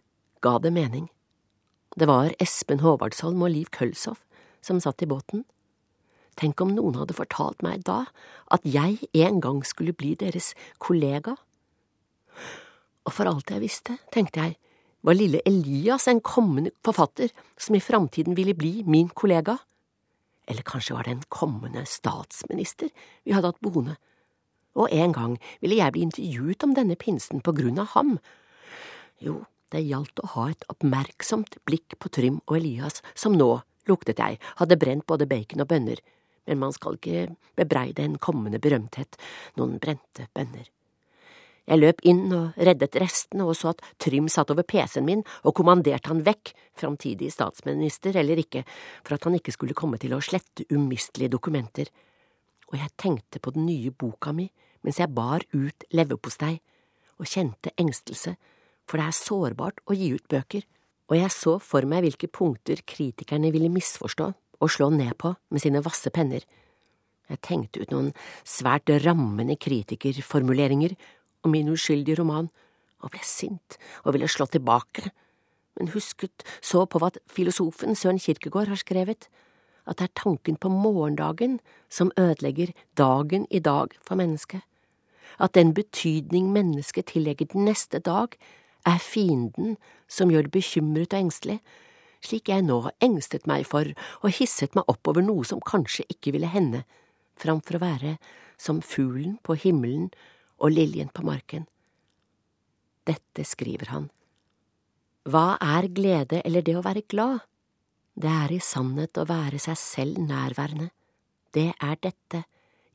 ga 0.44 0.58
det 0.60 0.72
mening. 0.72 1.08
Det 1.96 2.08
var 2.08 2.32
Espen 2.40 2.80
Håvardsholm 2.80 3.42
og 3.44 3.52
Liv 3.52 3.70
Kølshoff 3.74 4.22
som 4.64 4.80
satt 4.80 5.02
i 5.02 5.10
båten. 5.10 5.44
Tenk 6.40 6.60
om 6.64 6.72
noen 6.72 6.96
hadde 6.96 7.16
fortalt 7.16 7.60
meg 7.64 7.84
da 7.84 8.06
at 8.54 8.64
jeg 8.64 9.02
en 9.12 9.40
gang 9.44 9.60
skulle 9.66 9.92
bli 9.92 10.14
deres 10.16 10.54
kollega 10.80 11.36
og 13.02 13.14
for 13.14 13.28
alt 13.28 13.50
jeg 13.50 13.62
visste, 13.62 13.96
tenkte 14.14 14.42
jeg, 14.42 14.56
var 15.02 15.18
lille 15.18 15.42
Elias 15.48 16.06
en 16.10 16.22
kommende 16.22 16.70
forfatter 16.86 17.32
som 17.58 17.74
i 17.74 17.82
framtiden 17.82 18.36
ville 18.38 18.54
bli 18.54 18.84
min 18.86 19.10
kollega? 19.10 19.56
Eller 20.46 20.62
kanskje 20.66 20.94
var 20.94 21.06
det 21.06 21.16
en 21.16 21.24
kommende 21.30 21.82
statsminister 21.86 22.90
vi 23.26 23.34
hadde 23.34 23.50
hatt 23.50 23.62
boende? 23.62 23.96
Og 24.78 24.92
en 24.94 25.12
gang 25.12 25.34
ville 25.60 25.80
jeg 25.80 25.94
bli 25.94 26.04
intervjuet 26.06 26.64
om 26.64 26.76
denne 26.78 26.96
pinsen 26.96 27.42
på 27.42 27.54
grunn 27.56 27.82
av 27.82 27.90
ham. 27.96 28.14
Jo, 29.22 29.42
det 29.72 29.84
gjaldt 29.86 30.22
å 30.22 30.30
ha 30.36 30.48
et 30.52 30.66
oppmerksomt 30.72 31.58
blikk 31.68 31.96
på 31.98 32.10
Trym 32.12 32.40
og 32.46 32.58
Elias, 32.58 33.00
som 33.14 33.36
nå, 33.38 33.50
luktet 33.88 34.20
jeg, 34.22 34.38
hadde 34.60 34.78
brent 34.78 35.06
både 35.08 35.28
bacon 35.30 35.64
og 35.64 35.70
bønner, 35.72 36.02
men 36.46 36.60
man 36.60 36.74
skal 36.74 36.98
ikke 36.98 37.32
bebreide 37.58 38.04
en 38.04 38.20
kommende 38.22 38.60
berømthet 38.62 39.18
noen 39.58 39.78
brente 39.82 40.28
bønner. 40.34 40.68
Jeg 41.62 41.78
løp 41.78 42.00
inn 42.10 42.24
og 42.34 42.56
reddet 42.58 42.96
restene 42.98 43.44
og 43.46 43.54
så 43.54 43.70
at 43.70 43.82
Trym 44.02 44.26
satt 44.32 44.50
over 44.50 44.66
PC-en 44.66 45.06
min 45.06 45.20
og 45.46 45.54
kommanderte 45.54 46.10
han 46.10 46.24
vekk, 46.26 46.50
framtidig 46.74 47.30
statsminister 47.30 48.18
eller 48.18 48.40
ikke, 48.42 48.64
for 49.06 49.14
at 49.14 49.28
han 49.28 49.38
ikke 49.38 49.54
skulle 49.54 49.76
komme 49.78 50.00
til 50.02 50.16
å 50.16 50.22
slette 50.24 50.66
umistelige 50.74 51.36
dokumenter. 51.36 51.86
Og 52.72 52.80
jeg 52.80 52.96
tenkte 52.98 53.38
på 53.38 53.54
den 53.54 53.68
nye 53.68 53.94
boka 53.94 54.34
mi 54.34 54.48
mens 54.82 54.98
jeg 54.98 55.14
bar 55.14 55.44
ut 55.54 55.84
leverpostei, 55.94 56.56
og 57.22 57.28
kjente 57.30 57.70
engstelse, 57.78 58.32
for 58.88 58.98
det 58.98 59.08
er 59.08 59.16
sårbart 59.16 59.82
å 59.86 59.96
gi 59.96 60.12
ut 60.14 60.26
bøker, 60.30 60.64
og 61.10 61.18
jeg 61.18 61.34
så 61.34 61.58
for 61.62 61.86
meg 61.88 62.06
hvilke 62.06 62.30
punkter 62.32 62.80
kritikerne 62.88 63.52
ville 63.52 63.70
misforstå 63.72 64.28
og 64.62 64.70
slå 64.70 64.88
ned 64.94 65.16
på 65.20 65.34
med 65.52 65.62
sine 65.62 65.82
vasse 65.84 66.10
penner. 66.14 66.44
Jeg 67.30 67.42
tenkte 67.44 67.82
ut 67.82 67.92
noen 67.92 68.10
svært 68.44 68.90
rammende 69.04 69.56
kritikerformuleringer 69.60 70.94
om 71.46 71.54
min 71.54 71.70
uskyldige 71.72 72.20
roman, 72.20 72.50
og 73.02 73.10
ble 73.10 73.22
sint 73.26 73.78
og 74.04 74.14
ville 74.14 74.30
slå 74.30 74.46
tilbake, 74.46 75.10
men 75.78 75.90
husket 75.94 76.44
så 76.62 76.84
på 76.86 77.00
hva 77.02 77.10
filosofen 77.32 77.96
Søren 77.98 78.20
Kierkegaard 78.22 78.70
har 78.70 78.78
skrevet, 78.78 79.26
at 79.88 79.98
det 79.98 80.06
er 80.06 80.20
tanken 80.20 80.58
på 80.60 80.70
morgendagen 80.70 81.58
som 81.90 82.12
ødelegger 82.20 82.70
dagen 82.98 83.48
i 83.50 83.58
dag 83.58 83.96
for 83.98 84.20
mennesket, 84.20 84.62
at 85.42 85.54
den 85.56 85.72
betydning 85.74 86.52
mennesket 86.52 87.10
tillegger 87.10 87.48
den 87.50 87.66
neste 87.66 87.98
dag, 87.98 88.36
er 88.88 89.00
fienden 89.02 89.76
som 90.10 90.30
gjør 90.32 90.48
det 90.48 90.54
bekymret 90.56 91.14
og 91.14 91.24
engstelig, 91.24 91.58
slik 92.22 92.50
jeg 92.52 92.64
nå 92.66 92.78
har 92.86 92.96
engstet 93.02 93.48
meg 93.50 93.66
for 93.66 93.88
og 94.22 94.34
hisset 94.38 94.76
meg 94.78 94.88
opp 94.90 95.10
over 95.10 95.24
noe 95.24 95.46
som 95.48 95.62
kanskje 95.64 96.06
ikke 96.12 96.34
ville 96.36 96.50
hende, 96.50 96.84
framfor 97.38 97.78
å 97.78 97.82
være 97.82 98.16
som 98.60 98.82
fuglen 98.84 99.38
på 99.42 99.56
himmelen 99.58 100.10
og 100.62 100.74
liljen 100.74 101.10
på 101.14 101.24
marken. 101.26 101.66
Dette 103.06 103.44
skriver 103.46 103.90
han. 103.90 104.10
Hva 105.26 105.56
er 105.62 105.90
glede 105.94 106.42
eller 106.46 106.62
det 106.66 106.76
å 106.78 106.84
være 106.84 107.06
glad? 107.10 107.42
Det 108.14 108.30
er 108.30 108.52
i 108.54 108.60
sannhet 108.62 109.18
å 109.18 109.26
være 109.26 109.58
seg 109.62 109.78
selv 109.78 110.22
nærværende. 110.22 110.90
Det 111.52 111.70
er 111.72 111.98
dette, 112.02 112.44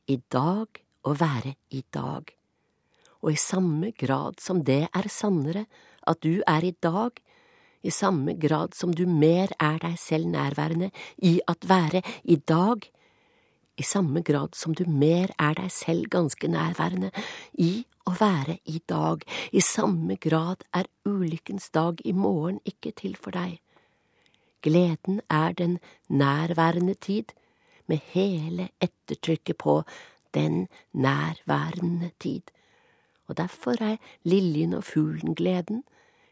i 0.08 0.16
dag 0.30 0.80
å 1.04 1.14
være 1.16 1.54
i 1.76 1.82
dag. 1.92 2.37
Og 3.22 3.32
i 3.32 3.40
samme 3.40 3.92
grad 3.98 4.38
som 4.40 4.62
det 4.64 4.86
er 4.94 5.08
sannere 5.10 5.66
at 6.08 6.20
du 6.22 6.42
er 6.46 6.64
i 6.64 6.74
dag, 6.82 7.10
i 7.82 7.90
samme 7.90 8.34
grad 8.34 8.74
som 8.74 8.92
du 8.94 9.06
mer 9.06 9.52
er 9.62 9.78
deg 9.82 9.98
selv 10.00 10.26
nærværende 10.30 10.90
i 11.22 11.38
at 11.46 11.68
være 11.68 12.02
i 12.24 12.36
dag, 12.36 12.82
i 13.78 13.82
samme 13.82 14.22
grad 14.26 14.56
som 14.58 14.74
du 14.74 14.84
mer 14.90 15.30
er 15.38 15.54
deg 15.54 15.70
selv 15.70 16.08
ganske 16.10 16.50
nærværende 16.50 17.12
i 17.54 17.84
å 18.08 18.14
være 18.18 18.58
i 18.66 18.80
dag, 18.88 19.22
i 19.52 19.62
samme 19.62 20.16
grad 20.16 20.64
er 20.74 20.90
ulykkens 21.06 21.70
dag 21.70 22.02
i 22.04 22.12
morgen 22.12 22.58
ikke 22.66 22.92
til 22.98 23.14
for 23.16 23.36
deg. 23.36 23.60
Gleden 24.62 25.20
er 25.30 25.54
den 25.54 25.78
nærværende 26.08 26.94
tid, 26.94 27.34
med 27.88 28.02
hele 28.12 28.68
ettertrykket 28.84 29.56
på 29.56 29.82
den 30.34 30.66
nærværende 30.92 32.10
tid, 32.20 32.42
og 33.28 33.36
derfor 33.36 33.76
er 33.82 34.00
liljen 34.24 34.74
og 34.74 34.84
fuglen 34.84 35.34
gleden, 35.34 35.84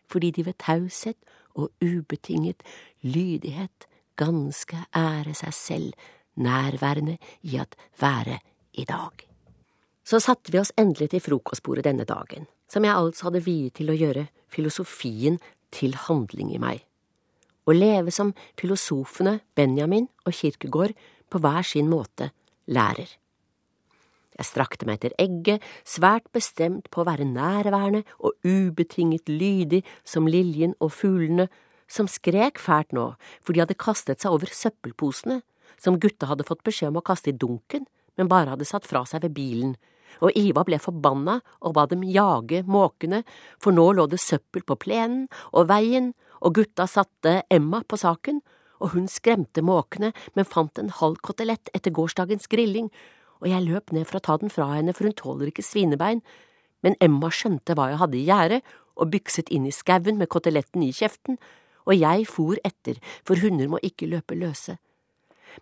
fordi 0.09 0.31
de 0.31 0.47
ved 0.47 0.59
taushet 0.59 1.17
og 1.55 1.71
ubetinget 1.83 2.63
lydighet 3.03 3.89
ganske 4.17 4.79
ære 4.97 5.35
seg 5.35 5.55
selv 5.55 5.93
nærværende 6.37 7.19
i 7.43 7.57
at 7.57 7.77
være 8.01 8.39
i 8.73 8.85
dag. 8.85 9.27
Så 10.05 10.21
satte 10.21 10.53
vi 10.53 10.59
oss 10.59 10.73
endelig 10.79 11.11
til 11.11 11.25
frokostbordet 11.25 11.85
denne 11.85 12.05
dagen, 12.05 12.47
som 12.69 12.85
jeg 12.85 12.95
altså 12.95 13.29
hadde 13.29 13.45
viet 13.45 13.75
til 13.75 13.91
å 13.91 13.97
gjøre 13.97 14.29
filosofien 14.53 15.41
til 15.75 15.97
handling 16.07 16.53
i 16.55 16.63
meg. 16.63 16.85
Å 17.67 17.75
leve 17.75 18.13
som 18.15 18.31
filosofene 18.59 19.41
Benjamin 19.59 20.07
og 20.25 20.37
Kirkegård 20.39 20.95
på 21.31 21.41
hver 21.43 21.67
sin 21.67 21.89
måte 21.91 22.31
lærer. 22.71 23.09
Jeg 24.37 24.49
strakte 24.51 24.87
meg 24.89 25.01
etter 25.01 25.17
egget, 25.23 25.65
svært 25.89 26.27
bestemt 26.37 26.91
på 26.93 27.03
å 27.03 27.09
være 27.09 27.29
nærværende 27.29 28.05
og 28.21 28.37
ubetinget 28.45 29.31
lydig 29.33 29.83
som 30.05 30.29
liljen 30.29 30.77
og 30.81 30.93
fuglene, 30.93 31.49
som 31.89 32.09
skrek 32.11 32.59
fælt 32.59 32.93
nå, 32.97 33.13
for 33.41 33.55
de 33.55 33.63
hadde 33.63 33.79
kastet 33.79 34.21
seg 34.21 34.35
over 34.35 34.51
søppelposene 34.51 35.41
som 35.81 35.99
gutta 36.01 36.29
hadde 36.31 36.47
fått 36.47 36.65
beskjed 36.67 36.93
om 36.93 37.01
å 37.01 37.05
kaste 37.05 37.33
i 37.33 37.37
dunken, 37.37 37.87
men 38.17 38.31
bare 38.31 38.55
hadde 38.55 38.69
satt 38.69 38.87
fra 38.89 39.05
seg 39.09 39.25
ved 39.27 39.37
bilen, 39.37 39.77
og 40.25 40.33
Iva 40.39 40.63
ble 40.65 40.79
forbanna 40.81 41.41
og 41.61 41.75
ba 41.77 41.85
dem 41.91 42.05
jage 42.09 42.63
måkene, 42.65 43.23
for 43.61 43.77
nå 43.77 43.91
lå 43.97 44.07
det 44.09 44.23
søppel 44.23 44.65
på 44.65 44.79
plenen 44.81 45.27
og 45.53 45.69
veien, 45.71 46.13
og 46.41 46.57
gutta 46.57 46.87
satte 46.89 47.43
Emma 47.53 47.83
på 47.85 47.99
saken, 48.01 48.41
og 48.81 48.93
hun 48.93 49.07
skremte 49.09 49.65
måkene, 49.65 50.13
men 50.37 50.49
fant 50.49 50.79
en 50.81 50.93
halv 50.93 51.21
kotelett 51.25 51.71
etter 51.77 51.95
gårsdagens 51.97 52.49
grilling, 52.53 52.91
og 53.43 53.49
jeg 53.51 53.67
løp 53.67 53.93
ned 53.93 54.09
for 54.09 54.19
å 54.19 54.25
ta 54.25 54.37
den 54.41 54.53
fra 54.53 54.69
henne, 54.75 54.95
for 54.97 55.09
hun 55.09 55.17
tåler 55.17 55.53
ikke 55.53 55.65
svinebein, 55.67 56.23
men 56.85 56.97
Emma 57.03 57.31
skjønte 57.33 57.77
hva 57.77 57.91
jeg 57.93 58.01
hadde 58.03 58.19
i 58.19 58.27
gjerdet, 58.29 58.75
og 58.97 59.13
bykset 59.13 59.53
inn 59.53 59.67
i 59.69 59.75
skauen 59.75 60.19
med 60.21 60.31
koteletten 60.33 60.85
i 60.87 60.93
kjeften, 60.95 61.39
og 61.87 61.95
jeg 61.95 62.27
for 62.31 62.59
etter, 62.67 62.99
for 63.27 63.39
hunder 63.43 63.71
må 63.71 63.81
ikke 63.85 64.09
løpe 64.11 64.39
løse. 64.39 64.79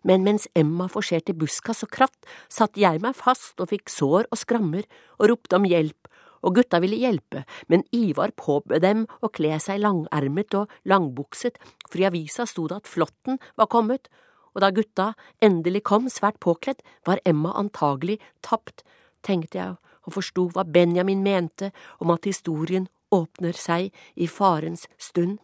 Men 0.02 0.24
mens 0.26 0.48
Emma 0.58 0.88
forserte 0.90 1.36
buskas 1.38 1.84
og 1.86 1.92
kratt, 1.94 2.16
satt 2.50 2.78
jeg 2.80 3.02
meg 3.02 3.14
fast 3.18 3.60
og 3.62 3.70
fikk 3.70 3.92
sår 3.92 4.26
og 4.30 4.40
skrammer 4.40 4.86
og 5.20 5.28
ropte 5.30 5.58
om 5.58 5.68
hjelp, 5.68 6.08
og 6.44 6.58
gutta 6.58 6.80
ville 6.82 6.98
hjelpe, 7.00 7.44
men 7.72 7.86
Ivar 7.94 8.34
påbød 8.36 8.82
dem 8.84 9.06
å 9.24 9.30
kle 9.32 9.56
seg 9.62 9.80
langermet 9.80 10.56
og 10.58 10.72
langbukset, 10.90 11.56
for 11.88 12.02
i 12.02 12.08
avisa 12.08 12.44
sto 12.48 12.66
det 12.68 12.82
at 12.82 12.90
flåtten 12.90 13.40
var 13.56 13.70
kommet, 13.72 14.10
og 14.54 14.62
da 14.62 14.70
gutta 14.74 15.12
endelig 15.42 15.84
kom 15.84 16.08
svært 16.10 16.38
påkledd, 16.42 16.80
var 17.06 17.22
Emma 17.26 17.54
antagelig 17.58 18.20
tapt, 18.42 18.84
tenkte 19.22 19.58
jeg 19.58 19.76
og 20.04 20.16
forsto 20.18 20.48
hva 20.52 20.66
Benjamin 20.68 21.22
mente 21.24 21.70
om 21.98 22.12
at 22.14 22.28
historien 22.28 22.88
åpner 23.14 23.56
seg 23.56 23.90
i 24.14 24.28
farens 24.28 24.86
stund. 24.98 25.38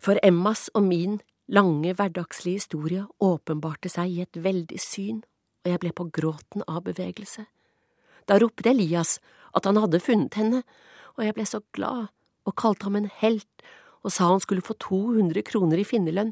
For 0.00 0.18
Emmas 0.24 0.68
og 0.74 0.86
min 0.86 1.20
lange, 1.46 1.92
hverdagslige 1.94 2.60
historie 2.60 3.06
åpenbarte 3.22 3.90
seg 3.92 4.12
i 4.12 4.22
et 4.24 4.38
veldig 4.42 4.80
syn, 4.80 5.22
og 5.64 5.72
jeg 5.72 5.82
ble 5.82 5.92
på 5.92 6.08
gråten 6.14 6.64
av 6.66 6.84
bevegelse. 6.86 7.46
Da 8.26 8.38
ropte 8.42 8.70
Elias 8.70 9.18
at 9.54 9.66
han 9.68 9.78
hadde 9.78 10.02
funnet 10.02 10.34
henne, 10.38 10.62
og 11.16 11.24
jeg 11.24 11.36
ble 11.36 11.46
så 11.48 11.62
glad 11.76 12.08
og 12.46 12.56
kalte 12.58 12.88
ham 12.88 12.98
en 12.98 13.10
helt 13.20 13.66
og 14.06 14.12
sa 14.14 14.28
han 14.30 14.42
skulle 14.42 14.62
få 14.62 14.76
200 14.78 15.42
kroner 15.42 15.80
i 15.82 15.86
finnerlønn, 15.86 16.30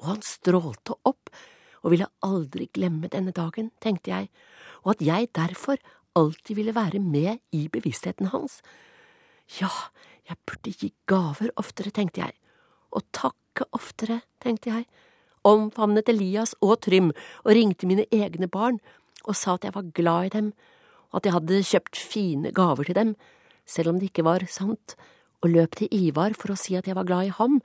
og 0.00 0.08
han 0.12 0.22
strålte 0.26 0.96
opp 1.08 1.32
og 1.82 1.92
ville 1.94 2.08
aldri 2.24 2.68
glemme 2.74 3.10
denne 3.10 3.34
dagen, 3.34 3.72
tenkte 3.82 4.12
jeg, 4.12 4.30
og 4.82 4.94
at 4.94 5.04
jeg 5.04 5.30
derfor 5.34 5.80
alltid 6.18 6.56
ville 6.58 6.74
være 6.76 7.00
med 7.02 7.40
i 7.52 7.66
bevisstheten 7.72 8.30
hans. 8.32 8.60
Ja, 9.58 9.70
jeg 10.28 10.38
burde 10.46 10.74
gi 10.74 10.92
gaver 11.10 11.50
oftere, 11.58 11.90
tenkte 11.90 12.22
jeg, 12.22 12.36
og 12.92 13.06
takke 13.16 13.66
oftere, 13.74 14.20
tenkte 14.42 14.70
jeg, 14.70 14.86
omfavnet 15.48 16.08
Elias 16.12 16.54
og 16.62 16.78
Trym 16.86 17.10
og 17.42 17.50
ringte 17.50 17.88
mine 17.90 18.06
egne 18.14 18.46
barn 18.46 18.78
og 19.26 19.36
sa 19.38 19.56
at 19.56 19.66
jeg 19.66 19.74
var 19.74 19.90
glad 19.94 20.28
i 20.28 20.34
dem, 20.36 20.52
og 21.10 21.20
at 21.20 21.26
jeg 21.26 21.36
hadde 21.36 21.62
kjøpt 21.68 21.98
fine 21.98 22.52
gaver 22.54 22.88
til 22.88 22.98
dem, 22.98 23.14
selv 23.66 23.92
om 23.92 23.98
det 23.98 24.10
ikke 24.10 24.26
var 24.26 24.44
sant, 24.50 24.96
og 25.42 25.50
løp 25.50 25.76
til 25.78 25.90
Ivar 25.94 26.34
for 26.38 26.54
å 26.54 26.58
si 26.58 26.76
at 26.78 26.88
jeg 26.88 26.96
var 26.98 27.06
glad 27.06 27.28
i 27.28 27.34
ham, 27.36 27.60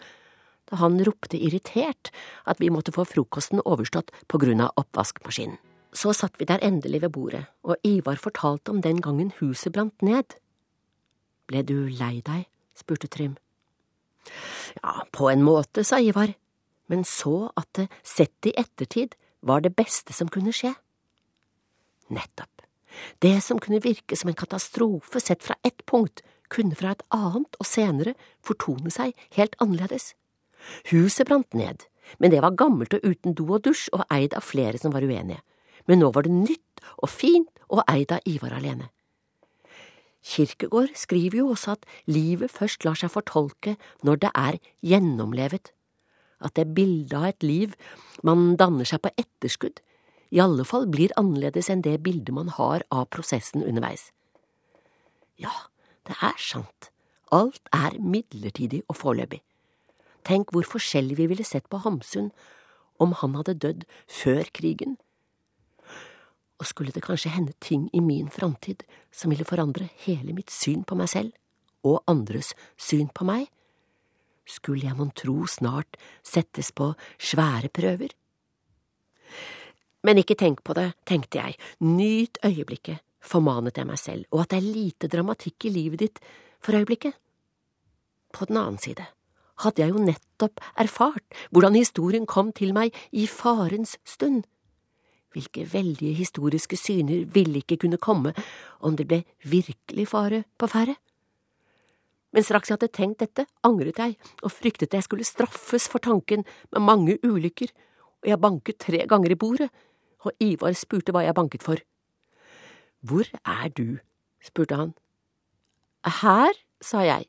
da 0.69 0.79
han 0.81 0.99
ropte 1.05 1.39
irritert 1.39 2.11
at 2.45 2.61
vi 2.61 2.71
måtte 2.73 2.93
få 2.95 3.05
frokosten 3.07 3.63
overstått 3.63 4.11
på 4.27 4.41
grunn 4.41 4.63
av 4.65 4.75
oppvaskmaskinen. 4.81 5.57
Så 5.95 6.11
satt 6.13 6.35
vi 6.37 6.45
der 6.45 6.61
endelig 6.61 7.01
ved 7.05 7.13
bordet, 7.15 7.45
og 7.63 7.79
Ivar 7.87 8.19
fortalte 8.21 8.73
om 8.73 8.81
den 8.83 8.99
gangen 9.01 9.31
huset 9.39 9.73
brant 9.73 10.03
ned. 10.05 10.35
Ble 11.47 11.63
du 11.63 11.87
lei 11.87 12.19
deg? 12.21 12.45
spurte 12.77 13.07
Trym. 13.09 13.37
Ja, 14.83 15.07
på 15.11 15.31
en 15.31 15.45
måte, 15.47 15.85
sa 15.87 15.97
Ivar, 16.03 16.35
men 16.91 17.07
så 17.07 17.49
at 17.57 17.71
det, 17.79 17.87
sett 18.03 18.45
i 18.45 18.53
ettertid, 18.59 19.15
var 19.41 19.63
det 19.63 19.73
beste 19.77 20.13
som 20.13 20.29
kunne 20.29 20.53
skje. 20.53 20.73
Nettopp. 22.13 22.51
Det 23.23 23.37
som 23.43 23.59
kunne 23.61 23.81
virke 23.83 24.17
som 24.17 24.31
en 24.31 24.37
katastrofe 24.37 25.21
sett 25.23 25.43
fra 25.43 25.57
ett 25.63 25.85
punkt, 25.85 26.23
kunne 26.49 26.77
fra 26.79 26.93
et 26.93 27.03
annet 27.13 27.57
og 27.59 27.67
senere 27.67 28.13
fortone 28.45 28.91
seg 28.93 29.15
helt 29.35 29.57
annerledes. 29.63 30.13
Huset 30.91 31.27
brant 31.27 31.53
ned, 31.53 31.85
men 32.19 32.31
det 32.31 32.41
var 32.43 32.57
gammelt 32.59 32.93
og 32.97 33.03
uten 33.03 33.35
do 33.37 33.47
og 33.53 33.63
dusj 33.67 33.89
og 33.93 34.05
eid 34.13 34.35
av 34.37 34.45
flere 34.45 34.79
som 34.81 34.93
var 34.95 35.05
uenige. 35.05 35.41
Men 35.87 36.01
nå 36.03 36.11
var 36.15 36.27
det 36.27 36.35
nytt 36.35 36.83
og 36.97 37.09
fint 37.11 37.63
og 37.67 37.83
eid 37.87 38.11
av 38.11 38.23
Ivar 38.27 38.55
alene. 38.57 38.89
Kirkegård 40.27 40.91
skriver 40.97 41.39
jo 41.39 41.51
også 41.53 41.77
at 41.77 41.85
livet 42.11 42.51
først 42.51 42.83
lar 42.83 42.97
seg 42.99 43.13
fortolke 43.13 43.77
når 44.03 44.23
det 44.25 44.31
er 44.35 44.57
gjennomlevet, 44.83 45.71
at 46.43 46.53
det 46.59 46.73
bildet 46.75 47.15
av 47.15 47.29
et 47.29 47.45
liv 47.45 47.75
man 48.27 48.57
danner 48.59 48.87
seg 48.87 49.01
på 49.05 49.13
etterskudd, 49.15 49.79
i 50.35 50.41
alle 50.43 50.65
fall 50.67 50.89
blir 50.91 51.13
annerledes 51.19 51.69
enn 51.71 51.85
det 51.85 52.01
bildet 52.03 52.35
man 52.35 52.51
har 52.57 52.83
av 52.91 53.07
prosessen 53.13 53.63
underveis. 53.63 54.09
Ja, 55.39 55.53
det 56.09 56.17
er 56.19 56.35
sant, 56.41 56.91
alt 57.31 57.71
er 57.71 57.95
midlertidig 58.01 58.83
og 58.89 58.99
foreløpig. 58.99 59.39
Tenk 60.27 60.51
hvor 60.51 60.67
forskjellig 60.67 61.15
vi 61.21 61.27
ville 61.31 61.47
sett 61.47 61.69
på 61.71 61.79
Hamsun 61.85 62.31
om 62.99 63.13
han 63.21 63.35
hadde 63.37 63.59
dødd 63.63 63.83
før 64.11 64.47
krigen. 64.51 64.97
Og 66.57 66.67
skulle 66.67 66.91
det 66.91 67.05
kanskje 67.05 67.31
hende 67.31 67.53
ting 67.61 67.85
i 67.93 68.01
min 68.01 68.29
framtid 68.33 68.83
som 69.13 69.31
ville 69.31 69.47
forandre 69.47 69.87
hele 70.03 70.33
mitt 70.33 70.51
syn 70.51 70.83
på 70.83 70.97
meg 70.97 71.11
selv, 71.11 71.31
og 71.85 72.01
andres 72.09 72.53
syn 72.75 73.11
på 73.13 73.27
meg? 73.29 73.45
Skulle 74.47 74.87
jeg 74.87 74.97
mon 74.97 75.11
tro 75.15 75.45
snart 75.47 75.99
settes 76.25 76.71
på 76.75 76.93
svære 77.19 77.69
prøver? 77.69 78.15
Men 80.07 80.21
ikke 80.21 80.37
tenk 80.39 80.63
på 80.63 80.75
det, 80.77 80.89
tenkte 81.05 81.41
jeg, 81.41 81.57
nyt 81.83 82.39
øyeblikket, 82.45 83.03
formanet 83.21 83.77
jeg 83.77 83.89
meg 83.89 83.99
selv, 83.99 84.25
og 84.31 84.43
at 84.43 84.53
det 84.53 84.61
er 84.61 84.73
lite 84.73 85.11
dramatikk 85.11 85.67
i 85.67 85.73
livet 85.73 86.03
ditt 86.03 86.21
for 86.63 86.77
øyeblikket. 86.79 87.13
På 88.33 88.47
den 88.47 88.59
annen 88.59 88.79
side, 88.81 89.03
hadde 89.63 89.83
jeg 89.83 89.93
jo 89.93 90.03
nettopp 90.03 90.61
erfart 90.77 91.25
hvordan 91.51 91.77
historien 91.77 92.27
kom 92.29 92.51
til 92.55 92.73
meg 92.77 92.95
i 93.11 93.27
farens 93.27 93.97
stund. 94.05 94.45
Hvilke 95.35 95.67
veldige 95.69 96.15
historiske 96.17 96.77
syner 96.79 97.25
ville 97.33 97.61
ikke 97.61 97.77
kunne 97.83 97.99
komme 98.01 98.33
om 98.79 98.95
det 98.97 99.07
ble 99.09 99.23
virkelig 99.43 100.07
fare 100.13 100.43
på 100.57 100.69
ferde? 100.71 100.95
Men 102.33 102.43
straks 102.43 102.69
jeg 102.69 102.77
hadde 102.77 102.93
tenkt 102.93 103.21
dette, 103.23 103.47
angret 103.63 103.99
jeg 104.01 104.17
og 104.43 104.51
fryktet 104.51 104.93
jeg 104.93 105.05
skulle 105.05 105.27
straffes 105.27 105.87
for 105.89 106.03
tanken 106.03 106.43
med 106.71 106.83
mange 106.83 107.17
ulykker, 107.23 107.71
og 108.21 108.29
jeg 108.29 108.41
banket 108.41 108.79
tre 108.83 109.05
ganger 109.07 109.33
i 109.33 109.39
bordet, 109.39 109.69
og 110.25 110.33
Ivar 110.43 110.75
spurte 110.75 111.13
hva 111.15 111.23
jeg 111.23 111.37
banket 111.37 111.63
for. 111.63 111.81
Hvor 113.01 113.29
er 113.45 113.69
du? 113.69 113.99
spurte 114.43 114.75
han. 114.75 114.93
Her, 116.21 116.53
sa 116.81 117.03
jeg. 117.05 117.27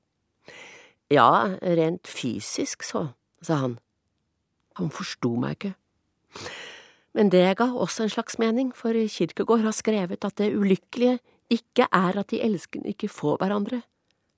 Ja, 1.13 1.57
rent 1.63 2.09
fysisk, 2.09 2.85
så, 2.85 3.09
sa 3.41 3.63
han. 3.63 3.79
Han 4.77 4.91
forsto 4.93 5.33
meg 5.41 5.57
ikke. 5.57 5.75
Men 7.17 7.33
det 7.33 7.47
ga 7.59 7.71
også 7.73 8.05
en 8.05 8.13
slags 8.13 8.37
mening, 8.39 8.71
for 8.77 8.93
Kirkegård 8.93 9.65
har 9.65 9.75
skrevet 9.75 10.25
at 10.25 10.37
det 10.39 10.53
ulykkelige 10.55 11.19
ikke 11.51 11.89
er 11.89 12.19
at 12.21 12.29
de 12.31 12.43
elskende 12.45 12.93
ikke 12.93 13.09
får 13.09 13.41
hverandre, 13.41 13.81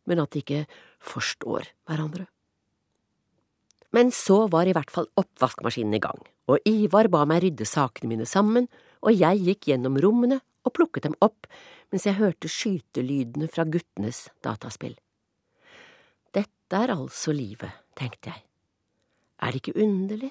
men 0.07 0.23
at 0.23 0.31
de 0.33 0.45
ikke 0.45 0.63
forstår 1.03 1.67
hverandre. 1.91 2.29
Men 3.91 4.15
så 4.15 4.45
var 4.47 4.71
i 4.71 4.75
hvert 4.77 4.93
fall 4.95 5.11
oppvaskmaskinen 5.19 5.99
i 5.99 6.03
gang, 6.03 6.23
og 6.47 6.63
Ivar 6.69 7.11
ba 7.11 7.25
meg 7.27 7.43
rydde 7.43 7.67
sakene 7.67 8.13
mine 8.13 8.27
sammen, 8.29 8.71
og 9.03 9.19
jeg 9.19 9.43
gikk 9.43 9.73
gjennom 9.73 9.99
rommene 9.99 10.39
og 10.65 10.75
plukket 10.77 11.09
dem 11.09 11.19
opp 11.25 11.49
mens 11.91 12.07
jeg 12.07 12.21
hørte 12.21 12.47
skytelydene 12.47 13.49
fra 13.51 13.65
guttenes 13.67 14.29
dataspill. 14.47 14.95
Dette 16.71 16.85
er 16.87 16.93
altså 16.95 17.33
livet, 17.35 17.73
tenkte 17.99 18.31
jeg. 18.31 18.45
Er 19.43 19.51
det 19.51 19.59
ikke 19.59 19.81
underlig? 19.83 20.31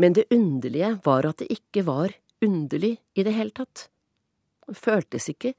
Men 0.00 0.16
det 0.16 0.30
underlige 0.32 0.94
var 1.04 1.28
at 1.28 1.42
det 1.42 1.50
ikke 1.52 1.84
var 1.84 2.14
underlig 2.40 2.94
i 3.12 3.26
det 3.26 3.34
hele 3.36 3.52
tatt. 3.52 3.90
Det 4.64 4.78
føltes 4.80 5.28
ikke 5.28 5.52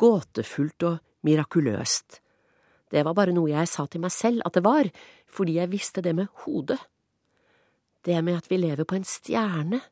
gåtefullt 0.00 0.88
og 0.88 0.98
mirakuløst. 1.28 2.22
Det 2.88 3.04
var 3.04 3.12
bare 3.12 3.36
noe 3.36 3.52
jeg 3.52 3.68
sa 3.68 3.84
til 3.84 4.00
meg 4.00 4.16
selv 4.16 4.40
at 4.48 4.56
det 4.56 4.64
var, 4.64 4.88
fordi 5.28 5.60
jeg 5.60 5.72
visste 5.76 6.00
det 6.00 6.16
med 6.16 6.32
hodet. 6.46 6.80
Det 8.00 8.24
med 8.24 8.40
at 8.40 8.48
vi 8.48 8.56
lever 8.56 8.88
på 8.88 8.96
en 8.96 9.04
stjerne, 9.04 9.84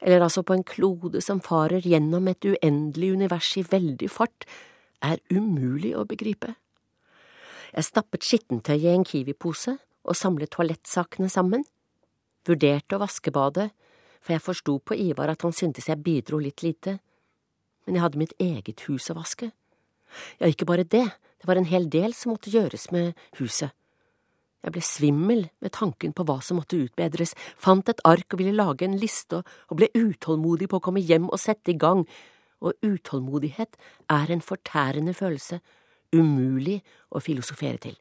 eller 0.00 0.24
altså 0.24 0.40
på 0.40 0.56
en 0.56 0.64
klode 0.64 1.20
som 1.20 1.44
farer 1.44 1.84
gjennom 1.84 2.32
et 2.32 2.48
uendelig 2.48 3.12
univers 3.12 3.52
i 3.60 3.64
veldig 3.64 4.08
fart, 4.08 4.48
er 5.04 5.20
umulig 5.28 5.92
å 5.96 6.08
begripe. 6.08 6.56
Jeg 7.76 7.84
stappet 7.84 8.24
skittentøyet 8.24 8.86
i 8.88 8.94
en 8.94 9.04
Kiwi-pose 9.04 9.74
og 10.08 10.16
samlet 10.16 10.48
toalettsakene 10.54 11.28
sammen. 11.28 11.60
Vurderte 12.48 12.96
å 12.96 13.02
vaske 13.02 13.32
badet, 13.34 13.66
for 14.24 14.32
jeg 14.32 14.44
forsto 14.46 14.78
på 14.80 14.96
Ivar 14.96 15.28
at 15.28 15.44
han 15.44 15.52
syntes 15.52 15.90
jeg 15.90 16.00
bidro 16.00 16.40
litt 16.40 16.64
lite. 16.64 16.96
Men 17.84 17.98
jeg 17.98 18.04
hadde 18.06 18.22
mitt 18.22 18.32
eget 18.40 18.86
hus 18.88 19.10
å 19.12 19.18
vaske. 19.18 19.50
Ja, 20.40 20.48
ikke 20.48 20.64
bare 20.64 20.88
det, 20.88 21.04
det 21.36 21.50
var 21.50 21.60
en 21.60 21.68
hel 21.68 21.90
del 21.92 22.16
som 22.16 22.32
måtte 22.32 22.54
gjøres 22.54 22.88
med 22.96 23.12
huset. 23.42 23.76
Jeg 24.64 24.72
ble 24.72 24.82
svimmel 24.82 25.44
ved 25.60 25.76
tanken 25.76 26.16
på 26.16 26.24
hva 26.26 26.40
som 26.42 26.56
måtte 26.56 26.80
utbedres, 26.80 27.36
fant 27.60 27.86
et 27.92 28.00
ark 28.08 28.32
og 28.32 28.40
ville 28.40 28.56
lage 28.56 28.88
en 28.88 28.96
liste 28.98 29.44
og 29.44 29.76
ble 29.78 29.92
utålmodig 29.92 30.72
på 30.72 30.80
å 30.80 30.86
komme 30.88 31.04
hjem 31.04 31.28
og 31.28 31.38
sette 31.38 31.74
i 31.74 31.78
gang, 31.78 32.06
og 32.64 32.72
utålmodighet 32.80 33.76
er 34.10 34.32
en 34.32 34.42
fortærende 34.42 35.12
følelse 35.14 35.60
umulig 36.16 36.80
å 37.10 37.22
filosofere 37.22 37.80
til. 37.82 37.96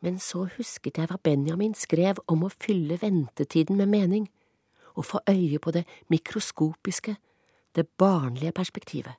Men 0.00 0.18
så 0.18 0.46
husket 0.56 0.98
jeg 0.98 1.10
hva 1.10 1.18
Benjamin 1.22 1.74
skrev 1.76 2.20
om 2.30 2.46
å 2.46 2.52
fylle 2.52 2.98
ventetiden 3.00 3.76
med 3.80 3.90
mening, 3.92 4.28
og 4.96 5.06
få 5.06 5.20
øye 5.28 5.58
på 5.62 5.70
det 5.70 5.84
mikroskopiske, 6.10 7.16
det 7.76 7.86
barnlige 8.00 8.52
perspektivet, 8.52 9.14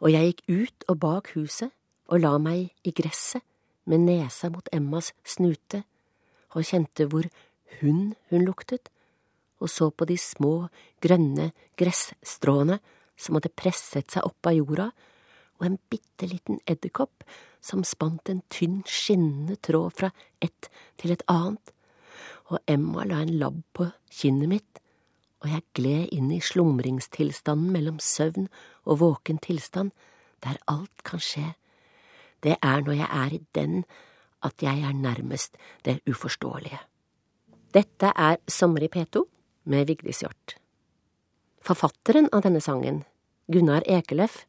og 0.00 0.10
jeg 0.12 0.32
gikk 0.32 0.42
ut 0.48 0.88
og 0.88 0.98
bak 1.00 1.30
huset 1.36 1.70
og 2.08 2.22
la 2.22 2.34
meg 2.42 2.72
i 2.84 2.92
gresset 2.94 3.44
med 3.88 4.04
nesa 4.06 4.50
mot 4.50 4.68
Emmas 4.74 5.12
snute 5.26 5.84
og 6.56 6.66
kjente 6.66 7.06
hvor 7.08 7.28
hund 7.80 8.14
hun 8.30 8.44
luktet, 8.46 8.88
og 9.58 9.70
så 9.70 9.90
på 9.90 10.06
de 10.08 10.16
små, 10.18 10.68
grønne 11.02 11.50
gresstråene 11.78 12.78
som 13.18 13.38
hadde 13.38 13.54
presset 13.54 14.10
seg 14.14 14.26
opp 14.26 14.46
av 14.46 14.56
jorda 14.56 14.88
og 15.58 15.66
en 15.66 15.78
bitte 15.90 16.28
liten 16.30 16.60
edderkopp 16.66 17.24
som 17.60 17.84
spant 17.84 18.30
en 18.30 18.42
tynn, 18.52 18.82
skinnende 18.86 19.58
tråd 19.62 19.96
fra 19.98 20.10
ett 20.44 20.70
til 21.00 21.14
et 21.14 21.24
annet, 21.28 21.72
og 22.48 22.62
Emma 22.70 23.04
la 23.04 23.22
en 23.22 23.34
labb 23.40 23.62
på 23.76 23.88
kinnet 24.10 24.48
mitt, 24.48 24.82
og 25.42 25.50
jeg 25.52 25.66
gled 25.78 26.12
inn 26.14 26.30
i 26.34 26.40
slumringstilstanden 26.42 27.70
mellom 27.74 27.98
søvn 28.02 28.48
og 28.86 29.00
våken 29.02 29.38
tilstand, 29.42 29.92
der 30.42 30.58
alt 30.70 31.04
kan 31.06 31.22
skje. 31.22 31.52
Det 32.42 32.56
er 32.62 32.82
når 32.82 33.00
jeg 33.00 33.10
er 33.10 33.34
i 33.34 33.42
den 33.54 33.82
at 34.46 34.62
jeg 34.62 34.82
er 34.86 34.94
nærmest 34.94 35.56
det 35.84 35.98
uforståelige. 36.06 36.78
Dette 37.74 38.12
er 38.14 38.38
Sommer 38.48 38.86
i 38.86 38.88
P2 38.88 39.24
med 39.64 39.86
Vigdis 39.86 40.22
Hjorth. 40.22 40.56
Forfatteren 41.60 42.30
av 42.32 42.46
denne 42.46 42.62
sangen, 42.64 43.02
Gunnar 43.52 43.82
Ekeløff, 43.86 44.46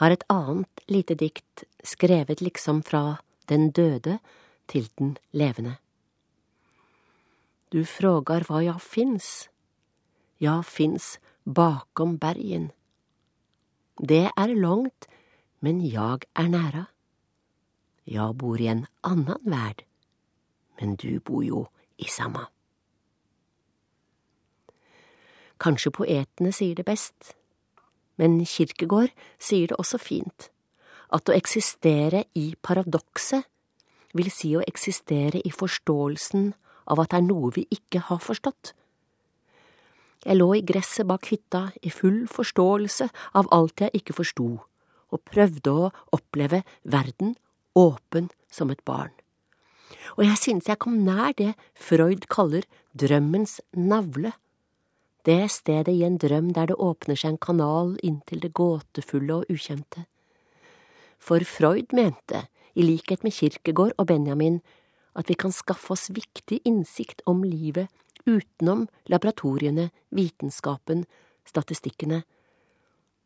har 0.00 0.14
et 0.14 0.24
annet 0.32 0.84
lite 0.88 1.14
dikt 1.14 1.64
skrevet 1.84 2.40
liksom 2.40 2.80
fra 2.82 3.20
den 3.52 3.68
døde 3.76 4.18
til 4.66 4.88
den 4.98 5.16
levende. 5.36 5.76
Du 7.68 7.84
frågar 7.84 8.46
hva 8.48 8.62
jeg 8.64 8.80
fins. 8.80 9.26
Jeg 10.40 10.64
fins 10.64 11.18
bakom 11.44 12.16
bergen. 12.18 12.70
Det 14.00 14.30
er 14.32 14.54
langt, 14.56 15.06
men 15.60 15.82
jeg 15.84 16.24
er 16.34 16.48
næra. 16.48 16.86
Jeg 18.06 18.38
bor 18.40 18.56
i 18.56 18.70
en 18.72 18.86
annan 19.04 19.44
verd, 19.44 19.84
men 20.80 20.96
du 20.96 21.20
bor 21.20 21.44
jo 21.44 21.66
i 21.98 22.08
samma. 22.08 22.46
Kanskje 25.60 25.92
poetene 25.92 26.54
sier 26.56 26.74
det 26.74 26.88
best, 26.88 27.34
men 28.20 28.40
Kirkegård 28.44 29.14
sier 29.40 29.70
det 29.70 29.78
også 29.80 29.98
fint, 30.00 30.50
at 31.10 31.28
å 31.28 31.36
eksistere 31.36 32.26
i 32.36 32.52
paradokset 32.62 33.48
vil 34.16 34.28
si 34.34 34.52
å 34.58 34.64
eksistere 34.66 35.40
i 35.46 35.52
forståelsen 35.54 36.50
av 36.90 37.00
at 37.02 37.12
det 37.12 37.20
er 37.20 37.26
noe 37.26 37.52
vi 37.54 37.64
ikke 37.72 38.02
har 38.10 38.20
forstått. 38.22 38.74
Jeg 40.26 40.36
lå 40.36 40.50
i 40.58 40.64
gresset 40.66 41.08
bak 41.08 41.30
hytta 41.30 41.70
i 41.80 41.92
full 41.94 42.26
forståelse 42.28 43.08
av 43.40 43.48
alt 43.56 43.80
jeg 43.80 44.02
ikke 44.02 44.18
forsto, 44.18 44.50
og 45.10 45.24
prøvde 45.26 45.72
å 45.72 45.88
oppleve 46.12 46.60
verden 46.84 47.34
åpen 47.78 48.28
som 48.52 48.70
et 48.74 48.84
barn. 48.84 49.14
Og 50.18 50.26
jeg 50.26 50.38
synes 50.38 50.68
jeg 50.68 50.80
kom 50.82 51.00
nær 51.06 51.32
det 51.38 51.54
Freud 51.78 52.28
kaller 52.30 52.66
drømmens 52.92 53.60
navle, 53.72 54.34
det 55.28 55.50
stedet 55.52 55.92
i 55.92 56.04
en 56.06 56.18
drøm 56.18 56.52
der 56.56 56.70
det 56.70 56.78
åpner 56.80 57.18
seg 57.18 57.34
en 57.34 57.42
kanal 57.44 57.96
inn 58.06 58.20
til 58.28 58.40
det 58.40 58.52
gåtefulle 58.56 59.40
og 59.40 59.52
ukjente. 59.52 60.06
For 61.20 61.44
Freud 61.44 61.92
mente, 61.92 62.46
i 62.74 62.82
likhet 62.86 63.24
med 63.26 63.34
Kirkegård 63.36 63.92
og 63.98 64.06
Benjamin, 64.08 64.60
at 65.14 65.28
vi 65.28 65.36
kan 65.36 65.52
skaffe 65.52 65.92
oss 65.92 66.08
viktig 66.14 66.62
innsikt 66.64 67.20
om 67.26 67.42
livet 67.44 67.90
utenom 68.24 68.86
laboratoriene, 69.10 69.90
vitenskapen, 70.14 71.04
statistikkene. 71.44 72.22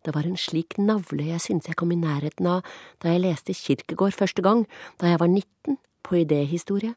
Det 0.04 0.14
var 0.14 0.26
en 0.28 0.36
slik 0.36 0.76
navle 0.78 1.30
jeg 1.30 1.40
syntes 1.40 1.70
jeg 1.70 1.78
kom 1.80 1.92
i 1.94 2.00
nærheten 2.00 2.48
av 2.50 2.66
da 3.02 3.12
jeg 3.12 3.24
leste 3.24 3.56
Kirkegård 3.56 4.16
første 4.16 4.42
gang, 4.44 4.66
da 5.00 5.12
jeg 5.12 5.20
var 5.22 5.30
19, 5.30 5.78
på 6.04 6.20
idéhistorie. 6.20 6.92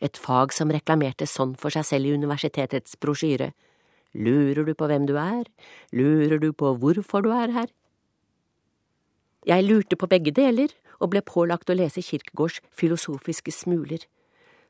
Et 0.00 0.16
fag 0.18 0.54
som 0.56 0.72
reklamerte 0.72 1.28
sånn 1.28 1.54
for 1.60 1.74
seg 1.74 1.84
selv 1.86 2.08
i 2.08 2.14
universitetets 2.16 2.96
brosjyre. 2.98 3.52
Lurer 4.12 4.66
du 4.66 4.74
på 4.76 4.86
hvem 4.90 5.06
du 5.08 5.14
er, 5.16 5.46
lurer 5.92 6.38
du 6.38 6.52
på 6.52 6.74
hvorfor 6.76 7.24
du 7.24 7.30
er 7.32 7.52
her? 7.52 7.68
Jeg 9.48 9.64
lurte 9.64 9.96
på 9.96 10.06
begge 10.06 10.34
deler 10.36 10.70
og 11.00 11.10
ble 11.14 11.22
pålagt 11.26 11.70
å 11.72 11.76
lese 11.76 12.04
Kirkegårds 12.04 12.60
filosofiske 12.76 13.54
smuler 13.54 14.04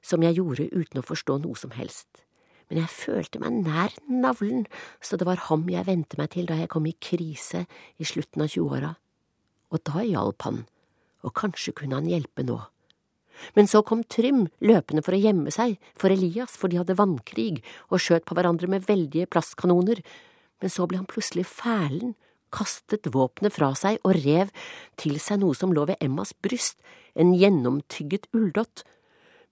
som 0.03 0.23
jeg 0.25 0.39
gjorde 0.39 0.71
uten 0.73 1.03
å 1.03 1.07
forstå 1.07 1.39
noe 1.43 1.59
som 1.59 1.75
helst, 1.77 2.23
men 2.71 2.81
jeg 2.81 2.91
følte 2.95 3.43
meg 3.43 3.59
nær 3.67 3.95
navlen, 4.09 4.65
så 5.03 5.19
det 5.19 5.29
var 5.29 5.43
ham 5.51 5.67
jeg 5.71 5.87
vendte 5.87 6.19
meg 6.19 6.33
til 6.35 6.49
da 6.49 6.57
jeg 6.59 6.71
kom 6.73 6.87
i 6.89 6.97
krise 6.97 7.67
i 7.99 8.07
slutten 8.09 8.47
av 8.47 8.51
tjueåra, 8.51 8.95
og 9.71 9.85
da 9.87 10.03
hjalp 10.07 10.47
han, 10.49 10.63
og 11.23 11.35
kanskje 11.39 11.75
kunne 11.77 12.01
han 12.01 12.11
hjelpe 12.11 12.47
nå. 12.47 12.59
Men 13.57 13.69
så 13.71 13.83
kom 13.87 14.05
Trym 14.05 14.47
løpende 14.65 15.05
for 15.05 15.17
å 15.17 15.21
gjemme 15.23 15.53
seg 15.55 15.79
for 15.99 16.15
Elias, 16.15 16.57
for 16.59 16.73
de 16.73 16.81
hadde 16.81 16.99
vannkrig 16.99 17.63
og 17.91 18.03
skjøt 18.03 18.27
på 18.29 18.37
hverandre 18.39 18.71
med 18.71 18.87
veldige 18.89 19.31
plastkanoner, 19.31 20.03
men 20.63 20.71
så 20.71 20.87
ble 20.87 21.01
han 21.01 21.11
plutselig 21.11 21.49
fælen, 21.51 22.15
kastet 22.53 23.09
våpenet 23.15 23.55
fra 23.55 23.71
seg 23.79 23.97
og 24.05 24.19
rev 24.23 24.51
til 25.01 25.17
seg 25.23 25.41
noe 25.41 25.57
som 25.57 25.73
lå 25.73 25.87
ved 25.89 26.03
Emmas 26.05 26.35
bryst, 26.45 26.77
en 27.17 27.33
gjennomtygget 27.37 28.29
ulldott, 28.37 28.85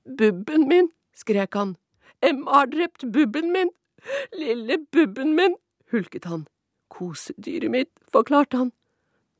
Bubben 0.04 0.66
min, 0.68 0.88
skrek 1.14 1.54
han. 1.54 1.76
Emma 2.24 2.60
har 2.60 2.70
drept 2.72 3.04
bubben 3.12 3.52
min! 3.52 3.70
Lille 4.32 4.78
bubben 4.92 5.34
min! 5.36 5.56
hulket 5.92 6.26
han. 6.30 6.46
Kosedyret 6.90 7.70
mitt, 7.70 7.90
forklarte 8.12 8.58
han. 8.58 8.72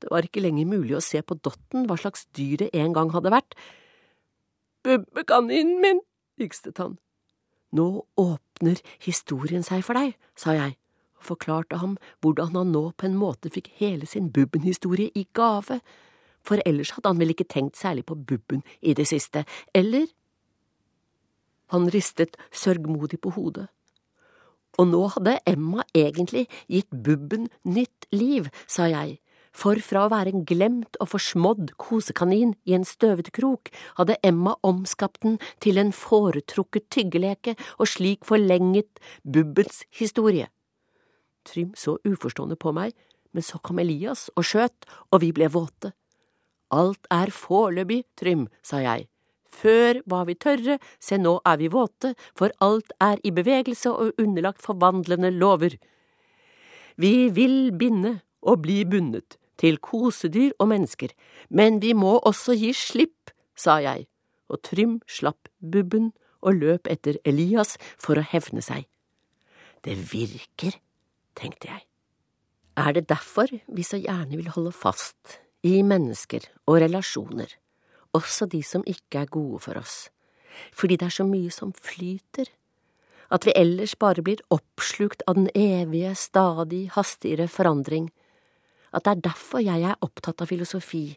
Det 0.01 0.11
var 0.13 0.25
ikke 0.25 0.43
lenger 0.45 0.69
mulig 0.69 0.97
å 0.97 1.05
se 1.05 1.21
på 1.23 1.37
dotten 1.45 1.87
hva 1.89 1.97
slags 2.01 2.27
dyr 2.37 2.65
det 2.65 2.71
en 2.77 2.95
gang 2.97 3.13
hadde 3.15 3.33
vært. 3.33 3.57
Bubbekaninen 4.85 5.81
min, 5.81 6.01
hikstet 6.41 6.79
han. 6.79 6.99
Nå 7.73 8.07
åpner 8.19 8.81
historien 9.03 9.63
seg 9.67 9.85
for 9.87 9.99
deg, 9.99 10.17
sa 10.35 10.57
jeg 10.57 10.77
og 11.21 11.27
forklarte 11.29 11.81
ham 11.81 11.97
hvordan 12.25 12.57
han 12.57 12.73
nå 12.73 12.91
på 12.97 13.07
en 13.07 13.19
måte 13.21 13.53
fikk 13.53 13.69
hele 13.81 14.09
sin 14.09 14.31
Bubben-historie 14.33 15.13
i 15.15 15.27
gave, 15.37 15.81
for 16.41 16.63
ellers 16.67 16.95
hadde 16.97 17.13
han 17.13 17.21
vel 17.21 17.35
ikke 17.35 17.49
tenkt 17.53 17.77
særlig 17.77 18.07
på 18.09 18.17
Bubben 18.17 18.65
i 18.81 18.95
det 18.97 19.07
siste, 19.09 19.45
eller 19.75 20.09
han 21.71 21.91
ristet 21.93 22.37
sørgmodig 22.53 23.21
på 23.21 23.35
hodet. 23.37 23.69
Og 24.79 24.89
nå 24.89 25.03
hadde 25.15 25.39
Emma 25.47 25.85
egentlig 25.95 26.47
gitt 26.71 26.91
Bubben 26.91 27.49
nytt 27.65 28.09
liv, 28.13 28.49
sa 28.67 28.89
jeg, 28.89 29.19
for 29.53 29.81
fra 29.83 30.07
å 30.07 30.13
være 30.13 30.33
en 30.33 30.45
glemt 30.47 30.99
og 31.03 31.11
forsmådd 31.13 31.75
kosekanin 31.81 32.55
i 32.69 32.77
en 32.77 32.87
støvete 32.87 33.33
krok, 33.35 33.71
hadde 33.99 34.19
Emma 34.27 34.55
omskapt 34.67 35.23
den 35.27 35.39
til 35.63 35.81
en 35.83 35.93
foretrukket 35.97 36.89
tyggeleke 36.95 37.57
og 37.79 37.91
slik 37.91 38.27
forlenget 38.29 39.03
Bubbens 39.25 39.85
historie. 39.91 40.49
Trym 41.45 41.73
så 41.75 41.99
uforstående 42.07 42.59
på 42.61 42.73
meg, 42.77 42.95
men 43.33 43.47
så 43.47 43.59
kom 43.63 43.81
Elias 43.83 44.29
og 44.37 44.47
skjøt, 44.47 44.87
og 45.11 45.23
vi 45.25 45.31
ble 45.35 45.49
våte. 45.53 45.95
Alt 46.71 47.07
er 47.11 47.33
foreløpig, 47.35 48.05
Trym, 48.19 48.47
sa 48.63 48.79
jeg, 48.83 49.09
før 49.51 50.01
var 50.07 50.29
vi 50.29 50.37
tørre, 50.39 50.79
se 51.03 51.19
nå 51.19 51.39
er 51.47 51.59
vi 51.59 51.71
våte, 51.73 52.15
for 52.39 52.55
alt 52.63 52.95
er 53.03 53.19
i 53.27 53.33
bevegelse 53.35 53.91
og 53.91 54.21
underlagt 54.23 54.63
forvandlende 54.63 55.33
lover. 55.35 55.75
Vi 57.01 57.31
vil 57.35 57.73
binde 57.77 58.21
og 58.43 58.63
bli 58.63 58.85
bundet, 58.85 59.40
til 59.61 59.79
kosedyr 59.85 60.55
og 60.59 60.71
mennesker, 60.73 61.13
men 61.51 61.81
vi 61.83 61.93
må 61.95 62.17
også 62.19 62.57
gi 62.59 62.73
slipp, 62.77 63.33
sa 63.55 63.79
jeg, 63.85 64.07
og 64.51 64.63
Trym 64.67 64.99
slapp 65.07 65.51
bubben 65.61 66.11
og 66.41 66.57
løp 66.57 66.89
etter 66.91 67.21
Elias 67.29 67.77
for 68.01 68.19
å 68.19 68.25
hevne 68.25 68.65
seg. 68.65 68.89
Det 69.85 69.97
virker, 70.11 70.81
tenkte 71.37 71.71
jeg. 71.71 71.87
Er 72.81 72.95
det 72.97 73.09
derfor 73.13 73.53
vi 73.53 73.85
så 73.85 74.01
gjerne 74.01 74.41
vil 74.41 74.53
holde 74.55 74.73
fast 74.73 75.41
i 75.67 75.83
mennesker 75.85 76.47
og 76.65 76.81
relasjoner? 76.81 77.61
også 78.17 78.49
de 78.51 78.63
som 78.67 78.85
ikke 78.87 79.25
er 79.25 79.31
gode 79.31 79.61
for 79.67 79.79
oss, 79.81 80.09
fordi 80.75 80.99
det 80.99 81.11
er 81.11 81.17
så 81.21 81.27
mye 81.27 81.51
som 81.55 81.73
flyter, 81.73 82.51
at 83.31 83.47
vi 83.47 83.55
ellers 83.55 83.95
bare 83.95 84.25
blir 84.27 84.43
oppslukt 84.51 85.23
av 85.31 85.39
den 85.39 85.51
evige, 85.55 86.15
stadig 86.19 86.89
hastigere 86.97 87.47
forandring, 87.49 88.11
at 88.93 89.05
det 89.07 89.13
er 89.13 89.25
derfor 89.31 89.63
jeg 89.65 89.85
er 89.87 89.99
opptatt 90.05 90.43
av 90.43 90.51
filosofi, 90.51 91.17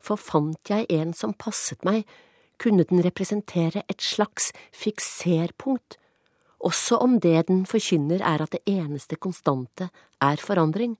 for 0.00 0.20
fant 0.20 0.70
jeg 0.70 0.88
en 0.92 1.14
som 1.16 1.34
passet 1.34 1.84
meg, 1.86 2.04
kunne 2.60 2.86
den 2.88 3.02
representere 3.04 3.82
et 3.88 4.00
slags 4.00 4.50
fikserpunkt, 4.72 5.98
også 6.64 6.98
om 7.04 7.18
det 7.20 7.48
den 7.50 7.66
forkynner 7.68 8.22
er 8.24 8.42
at 8.42 8.54
det 8.56 8.62
eneste 8.66 9.18
konstante 9.20 9.90
er 10.24 10.40
forandring. 10.40 10.96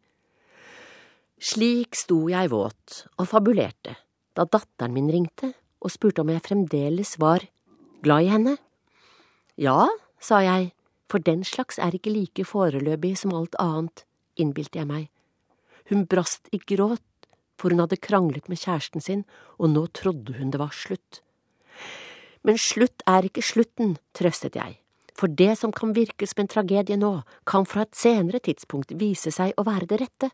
Slik 1.40 1.96
sto 1.96 2.26
jeg 2.32 2.52
våt 2.52 3.06
og 3.16 3.28
fabulerte 3.28 3.96
da 4.36 4.44
datteren 4.44 4.92
min 4.92 5.08
ringte 5.12 5.54
og 5.80 5.92
spurte 5.92 6.22
om 6.22 6.30
jeg 6.32 6.44
fremdeles 6.44 7.16
var 7.20 7.44
glad 8.04 8.26
i 8.26 8.32
henne. 8.32 8.56
Ja, 9.56 9.88
sa 10.20 10.42
jeg, 10.44 10.72
for 11.08 11.22
den 11.22 11.44
slags 11.44 11.78
er 11.78 11.96
ikke 11.96 12.12
like 12.12 12.44
foreløpig 12.44 13.16
som 13.20 13.34
alt 13.36 13.56
annet, 13.62 14.04
innbilte 14.36 14.80
jeg 14.80 14.88
meg. 14.88 15.08
Hun 15.90 16.06
brast 16.10 16.48
i 16.52 16.58
gråt, 16.58 17.02
for 17.56 17.72
hun 17.72 17.82
hadde 17.82 18.00
kranglet 18.02 18.48
med 18.52 18.60
kjæresten 18.60 19.04
sin, 19.04 19.22
og 19.58 19.72
nå 19.72 19.86
trodde 19.96 20.36
hun 20.38 20.50
det 20.52 20.60
var 20.60 20.74
slutt. 20.74 21.22
Men 22.46 22.58
slutt 22.60 23.04
er 23.10 23.26
ikke 23.26 23.44
slutten, 23.44 23.96
trøstet 24.14 24.58
jeg, 24.58 24.78
for 25.16 25.32
det 25.32 25.54
som 25.58 25.72
kan 25.74 25.94
virke 25.96 26.28
som 26.28 26.44
en 26.44 26.50
tragedie 26.52 26.98
nå, 27.00 27.14
kan 27.48 27.66
fra 27.66 27.86
et 27.86 27.96
senere 27.96 28.42
tidspunkt 28.42 28.94
vise 29.00 29.32
seg 29.34 29.56
å 29.56 29.66
være 29.66 29.88
det 29.90 30.02
rette. 30.04 30.30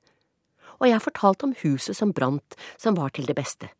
Og 0.80 0.90
jeg 0.90 1.04
fortalte 1.04 1.46
om 1.46 1.54
huset 1.62 1.96
som 1.96 2.12
brant, 2.12 2.58
som 2.76 2.98
var 2.98 3.14
til 3.14 3.28
det 3.28 3.38
beste 3.38 3.70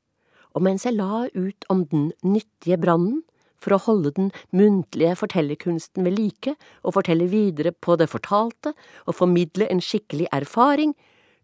og 0.53 0.65
mens 0.65 0.87
jeg 0.87 0.97
la 0.97 1.27
ut 1.33 1.69
om 1.73 1.85
den 1.89 2.11
nyttige 2.25 2.79
brannen, 2.81 3.23
for 3.63 3.77
å 3.77 3.83
holde 3.85 4.11
den 4.17 4.31
muntlige 4.51 5.15
fortellerkunsten 5.21 6.03
ved 6.03 6.17
like 6.19 6.57
og 6.83 6.97
fortelle 6.97 7.29
videre 7.31 7.71
på 7.71 7.95
det 8.01 8.09
fortalte 8.11 8.73
og 9.07 9.15
formidle 9.15 9.69
en 9.71 9.83
skikkelig 9.83 10.27
erfaring, 10.35 10.97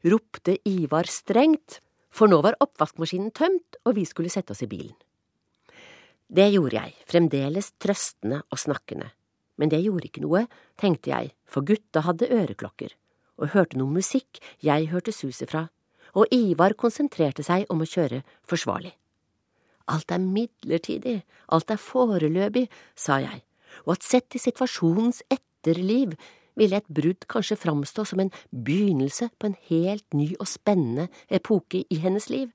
ropte 0.05 0.59
Ivar 0.69 1.09
strengt, 1.11 1.81
for 2.11 2.31
nå 2.31 2.41
var 2.45 2.59
oppvaskmaskinen 2.63 3.33
tømt 3.37 3.79
og 3.85 3.97
vi 3.99 4.07
skulle 4.09 4.33
sette 4.33 4.55
oss 4.55 4.65
i 4.65 4.71
bilen. 4.71 4.97
Det 6.29 6.51
gjorde 6.53 6.77
jeg, 6.77 6.95
fremdeles 7.09 7.73
trøstende 7.81 8.43
og 8.53 8.61
snakkende, 8.61 9.11
men 9.57 9.73
det 9.73 9.81
gjorde 9.81 10.11
ikke 10.11 10.25
noe, 10.25 10.45
tenkte 10.77 11.15
jeg, 11.15 11.33
for 11.49 11.65
gutta 11.65 12.05
hadde 12.05 12.29
øreklokker 12.29 12.95
og 13.39 13.53
hørte 13.55 13.79
noe 13.79 14.01
musikk 14.01 14.41
jeg 14.65 14.91
hørte 14.91 15.15
suset 15.15 15.51
fra 15.51 15.69
og 16.17 16.33
Ivar 16.35 16.75
konsentrerte 16.79 17.45
seg 17.47 17.67
om 17.73 17.83
å 17.83 17.89
kjøre 17.89 18.23
forsvarlig. 18.49 18.95
Alt 19.89 20.13
er 20.13 20.21
midlertidig, 20.21 21.23
alt 21.49 21.71
er 21.73 21.81
foreløpig, 21.81 22.67
sa 22.97 23.21
jeg, 23.23 23.43
og 23.87 23.97
at 23.97 24.05
sett 24.05 24.37
i 24.37 24.43
situasjonens 24.43 25.23
etterliv 25.33 26.15
ville 26.59 26.79
et 26.79 26.91
brudd 26.91 27.27
kanskje 27.31 27.59
framstå 27.61 28.05
som 28.11 28.23
en 28.23 28.33
begynnelse 28.51 29.31
på 29.39 29.51
en 29.51 29.59
helt 29.71 30.07
ny 30.17 30.33
og 30.39 30.49
spennende 30.51 31.09
epoke 31.31 31.85
i 31.89 32.01
hennes 32.03 32.29
liv. 32.33 32.51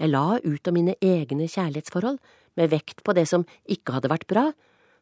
Jeg 0.00 0.12
la 0.12 0.38
ut 0.40 0.68
om 0.70 0.76
mine 0.78 0.96
egne 1.04 1.48
kjærlighetsforhold, 1.50 2.20
med 2.58 2.72
vekt 2.72 3.04
på 3.06 3.14
det 3.14 3.26
som 3.30 3.46
ikke 3.70 3.94
hadde 3.94 4.10
vært 4.10 4.28
bra, 4.30 4.50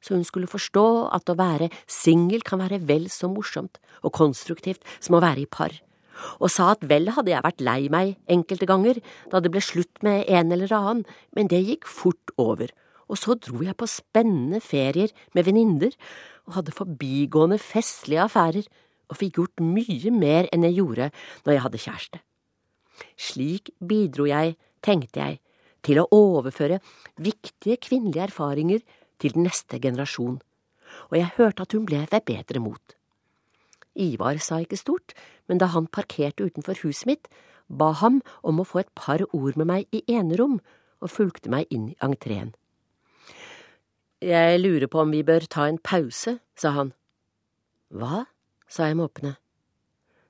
så 0.05 0.15
hun 0.15 0.27
skulle 0.27 0.51
forstå 0.51 0.87
at 1.15 1.31
å 1.31 1.37
være 1.39 1.71
singel 1.91 2.45
kan 2.47 2.61
være 2.63 2.81
vel 2.87 3.09
så 3.11 3.31
morsomt 3.31 3.81
og 4.03 4.15
konstruktivt 4.15 4.85
som 5.01 5.17
å 5.19 5.23
være 5.25 5.43
i 5.43 5.51
par, 5.51 5.73
og 6.39 6.51
sa 6.53 6.73
at 6.75 6.85
vel 6.91 7.11
hadde 7.15 7.33
jeg 7.33 7.47
vært 7.47 7.65
lei 7.65 7.81
meg 7.93 8.17
enkelte 8.31 8.69
ganger 8.69 9.01
da 9.33 9.43
det 9.43 9.53
ble 9.55 9.63
slutt 9.65 10.03
med 10.07 10.27
en 10.27 10.55
eller 10.55 10.75
annen, 10.75 11.05
men 11.35 11.51
det 11.51 11.65
gikk 11.65 11.89
fort 11.91 12.35
over, 12.39 12.71
og 13.09 13.19
så 13.19 13.39
dro 13.41 13.63
jeg 13.65 13.79
på 13.79 13.89
spennende 13.91 14.61
ferier 14.63 15.15
med 15.35 15.49
venninner 15.49 15.95
og 16.49 16.57
hadde 16.57 16.75
forbigående 16.75 17.61
festlige 17.61 18.25
affærer 18.25 18.67
og 19.09 19.21
fikk 19.21 19.39
gjort 19.39 19.63
mye 19.65 20.13
mer 20.13 20.49
enn 20.53 20.65
jeg 20.67 20.79
gjorde 20.81 21.11
når 21.45 21.55
jeg 21.55 21.65
hadde 21.65 21.83
kjæreste. 21.85 22.21
Slik 23.19 23.71
bidro 23.79 24.27
jeg, 24.29 24.57
tenkte 24.83 25.21
jeg, 25.23 25.41
til 25.87 26.01
å 26.03 26.09
overføre 26.15 26.81
viktige 27.23 27.79
kvinnelige 27.81 28.29
erfaringer 28.31 28.83
til 29.23 29.35
den 29.37 29.47
neste 29.47 29.79
generasjon, 29.83 30.41
og 31.11 31.15
jeg 31.19 31.35
hørte 31.37 31.65
at 31.65 31.75
hun 31.77 31.87
ble 31.89 32.05
ved 32.11 32.25
bedre 32.27 32.63
mot. 32.63 32.97
Ivar 33.99 34.39
sa 34.43 34.61
ikke 34.63 34.79
stort, 34.79 35.15
men 35.49 35.59
da 35.59 35.71
han 35.75 35.91
parkerte 35.91 36.47
utenfor 36.47 36.79
huset 36.85 37.09
mitt, 37.11 37.31
ba 37.69 37.93
ham 38.01 38.21
om 38.43 38.61
å 38.61 38.67
få 38.67 38.83
et 38.83 38.93
par 38.97 39.25
ord 39.33 39.59
med 39.59 39.69
meg 39.69 39.95
i 39.95 40.03
enerom, 40.09 40.59
og 40.99 41.13
fulgte 41.15 41.51
meg 41.51 41.71
inn 41.71 41.93
i 41.93 41.99
entreen. 42.03 42.55
Jeg 44.19 44.59
lurer 44.59 44.91
på 44.91 44.99
om 44.99 45.13
vi 45.15 45.23
bør 45.23 45.45
ta 45.47 45.69
en 45.71 45.79
pause, 45.79 46.41
sa 46.59 46.73
han. 46.75 46.91
Hva? 47.95 48.25
sa 48.69 48.89
jeg 48.91 48.99
måpende. 48.99 49.37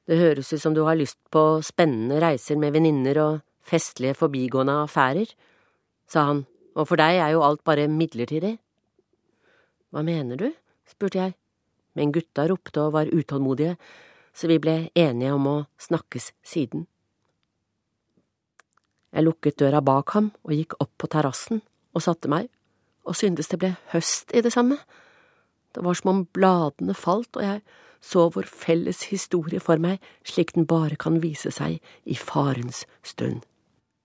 Det 0.06 0.18
høres 0.20 0.52
ut 0.52 0.60
som 0.60 0.74
du 0.76 0.82
har 0.84 0.96
lyst 0.96 1.18
på 1.32 1.60
spennende 1.64 2.20
reiser 2.20 2.60
med 2.60 2.74
venninner 2.76 3.18
og 3.18 3.38
festlige 3.64 4.14
forbigående 4.14 4.74
affærer, 4.84 5.32
sa 6.08 6.26
han, 6.28 6.44
og 6.76 6.86
for 6.88 7.00
deg 7.00 7.16
er 7.16 7.32
jo 7.32 7.42
alt 7.44 7.64
bare 7.64 7.88
midlertidig. 7.88 8.58
Hva 9.88 10.04
mener 10.04 10.36
du? 10.36 10.52
spurte 10.88 11.18
jeg, 11.20 11.34
men 11.96 12.12
gutta 12.12 12.46
ropte 12.48 12.84
og 12.84 12.92
var 12.92 13.08
utålmodige, 13.08 13.74
så 14.32 14.52
vi 14.52 14.60
ble 14.60 14.76
enige 14.96 15.32
om 15.32 15.48
å 15.48 15.56
snakkes 15.80 16.30
siden. 16.44 16.84
Jeg 19.16 19.24
lukket 19.24 19.58
døra 19.64 19.80
bak 19.80 20.12
ham 20.12 20.30
og 20.44 20.52
gikk 20.52 20.76
opp 20.78 20.92
på 21.00 21.08
terrassen 21.08 21.64
og 21.96 22.04
satte 22.04 22.28
meg, 22.28 22.52
og 23.08 23.16
syntes 23.16 23.48
det 23.48 23.60
ble 23.62 23.74
høst 23.94 24.34
i 24.36 24.42
det 24.44 24.52
samme. 24.52 24.78
Det 25.72 25.84
var 25.84 25.96
som 25.96 26.12
om 26.12 26.24
bladene 26.36 26.94
falt, 26.96 27.36
og 27.36 27.44
jeg 27.44 27.62
så 28.00 28.28
vår 28.30 28.46
felles 28.46 29.08
historie 29.10 29.60
for 29.60 29.80
meg 29.82 30.02
slik 30.26 30.54
den 30.54 30.68
bare 30.68 30.96
kan 31.00 31.18
vise 31.22 31.50
seg 31.54 31.80
i 32.04 32.14
farens 32.14 32.84
stund. 33.02 33.42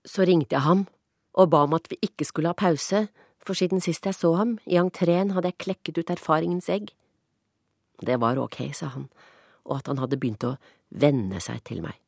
Så 0.04 0.26
ringte 0.26 0.56
jeg 0.56 0.66
ham 0.66 0.86
og 1.34 1.50
ba 1.50 1.64
om 1.66 1.76
at 1.76 1.88
vi 1.90 1.98
ikke 2.02 2.26
skulle 2.26 2.50
ha 2.52 2.58
pause, 2.58 3.06
for 3.44 3.58
siden 3.58 3.82
sist 3.82 4.06
jeg 4.06 4.14
så 4.16 4.32
ham, 4.38 4.58
i 4.64 4.78
entreen, 4.78 5.32
hadde 5.34 5.50
jeg 5.50 5.60
klekket 5.60 5.98
ut 5.98 6.12
erfaringens 6.14 6.70
egg. 6.70 6.92
Det 8.00 8.16
var 8.22 8.38
ok, 8.38 8.70
sa 8.74 8.92
han, 8.94 9.08
og 9.66 9.80
at 9.80 9.90
han 9.90 9.98
hadde 9.98 10.18
begynt 10.20 10.46
å 10.46 10.54
venne 10.94 11.42
seg 11.42 11.60
til 11.66 11.82
meg. 11.84 11.98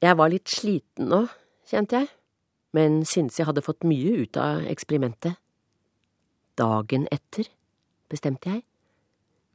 Jeg 0.00 0.16
var 0.16 0.32
litt 0.32 0.48
sliten 0.48 1.10
nå, 1.12 1.26
kjente 1.68 2.00
jeg, 2.00 2.10
men 2.76 3.04
syntes 3.08 3.38
jeg 3.40 3.48
hadde 3.48 3.64
fått 3.64 3.86
mye 3.88 4.24
ut 4.24 4.38
av 4.40 4.66
eksperimentet. 4.68 5.38
Dagen 6.58 7.06
etter, 7.14 7.48
bestemte 8.10 8.50
jeg, 8.50 8.64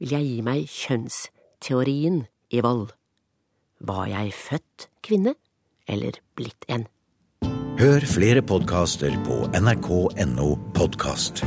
vil 0.00 0.16
jeg 0.16 0.28
gi 0.30 0.40
meg 0.46 0.66
kjønnsteorien 0.70 2.24
i 2.50 2.64
vold. 2.64 2.88
Var 3.84 4.06
jeg 4.10 4.34
født 4.38 4.88
kvinne 5.04 5.36
eller 5.90 6.18
blitt 6.38 6.66
en? 6.72 6.88
Hør 7.78 8.06
flere 8.06 8.42
podkaster 8.46 9.16
på 9.26 9.42
nrk.no 9.58 10.50
podkast. 10.78 11.42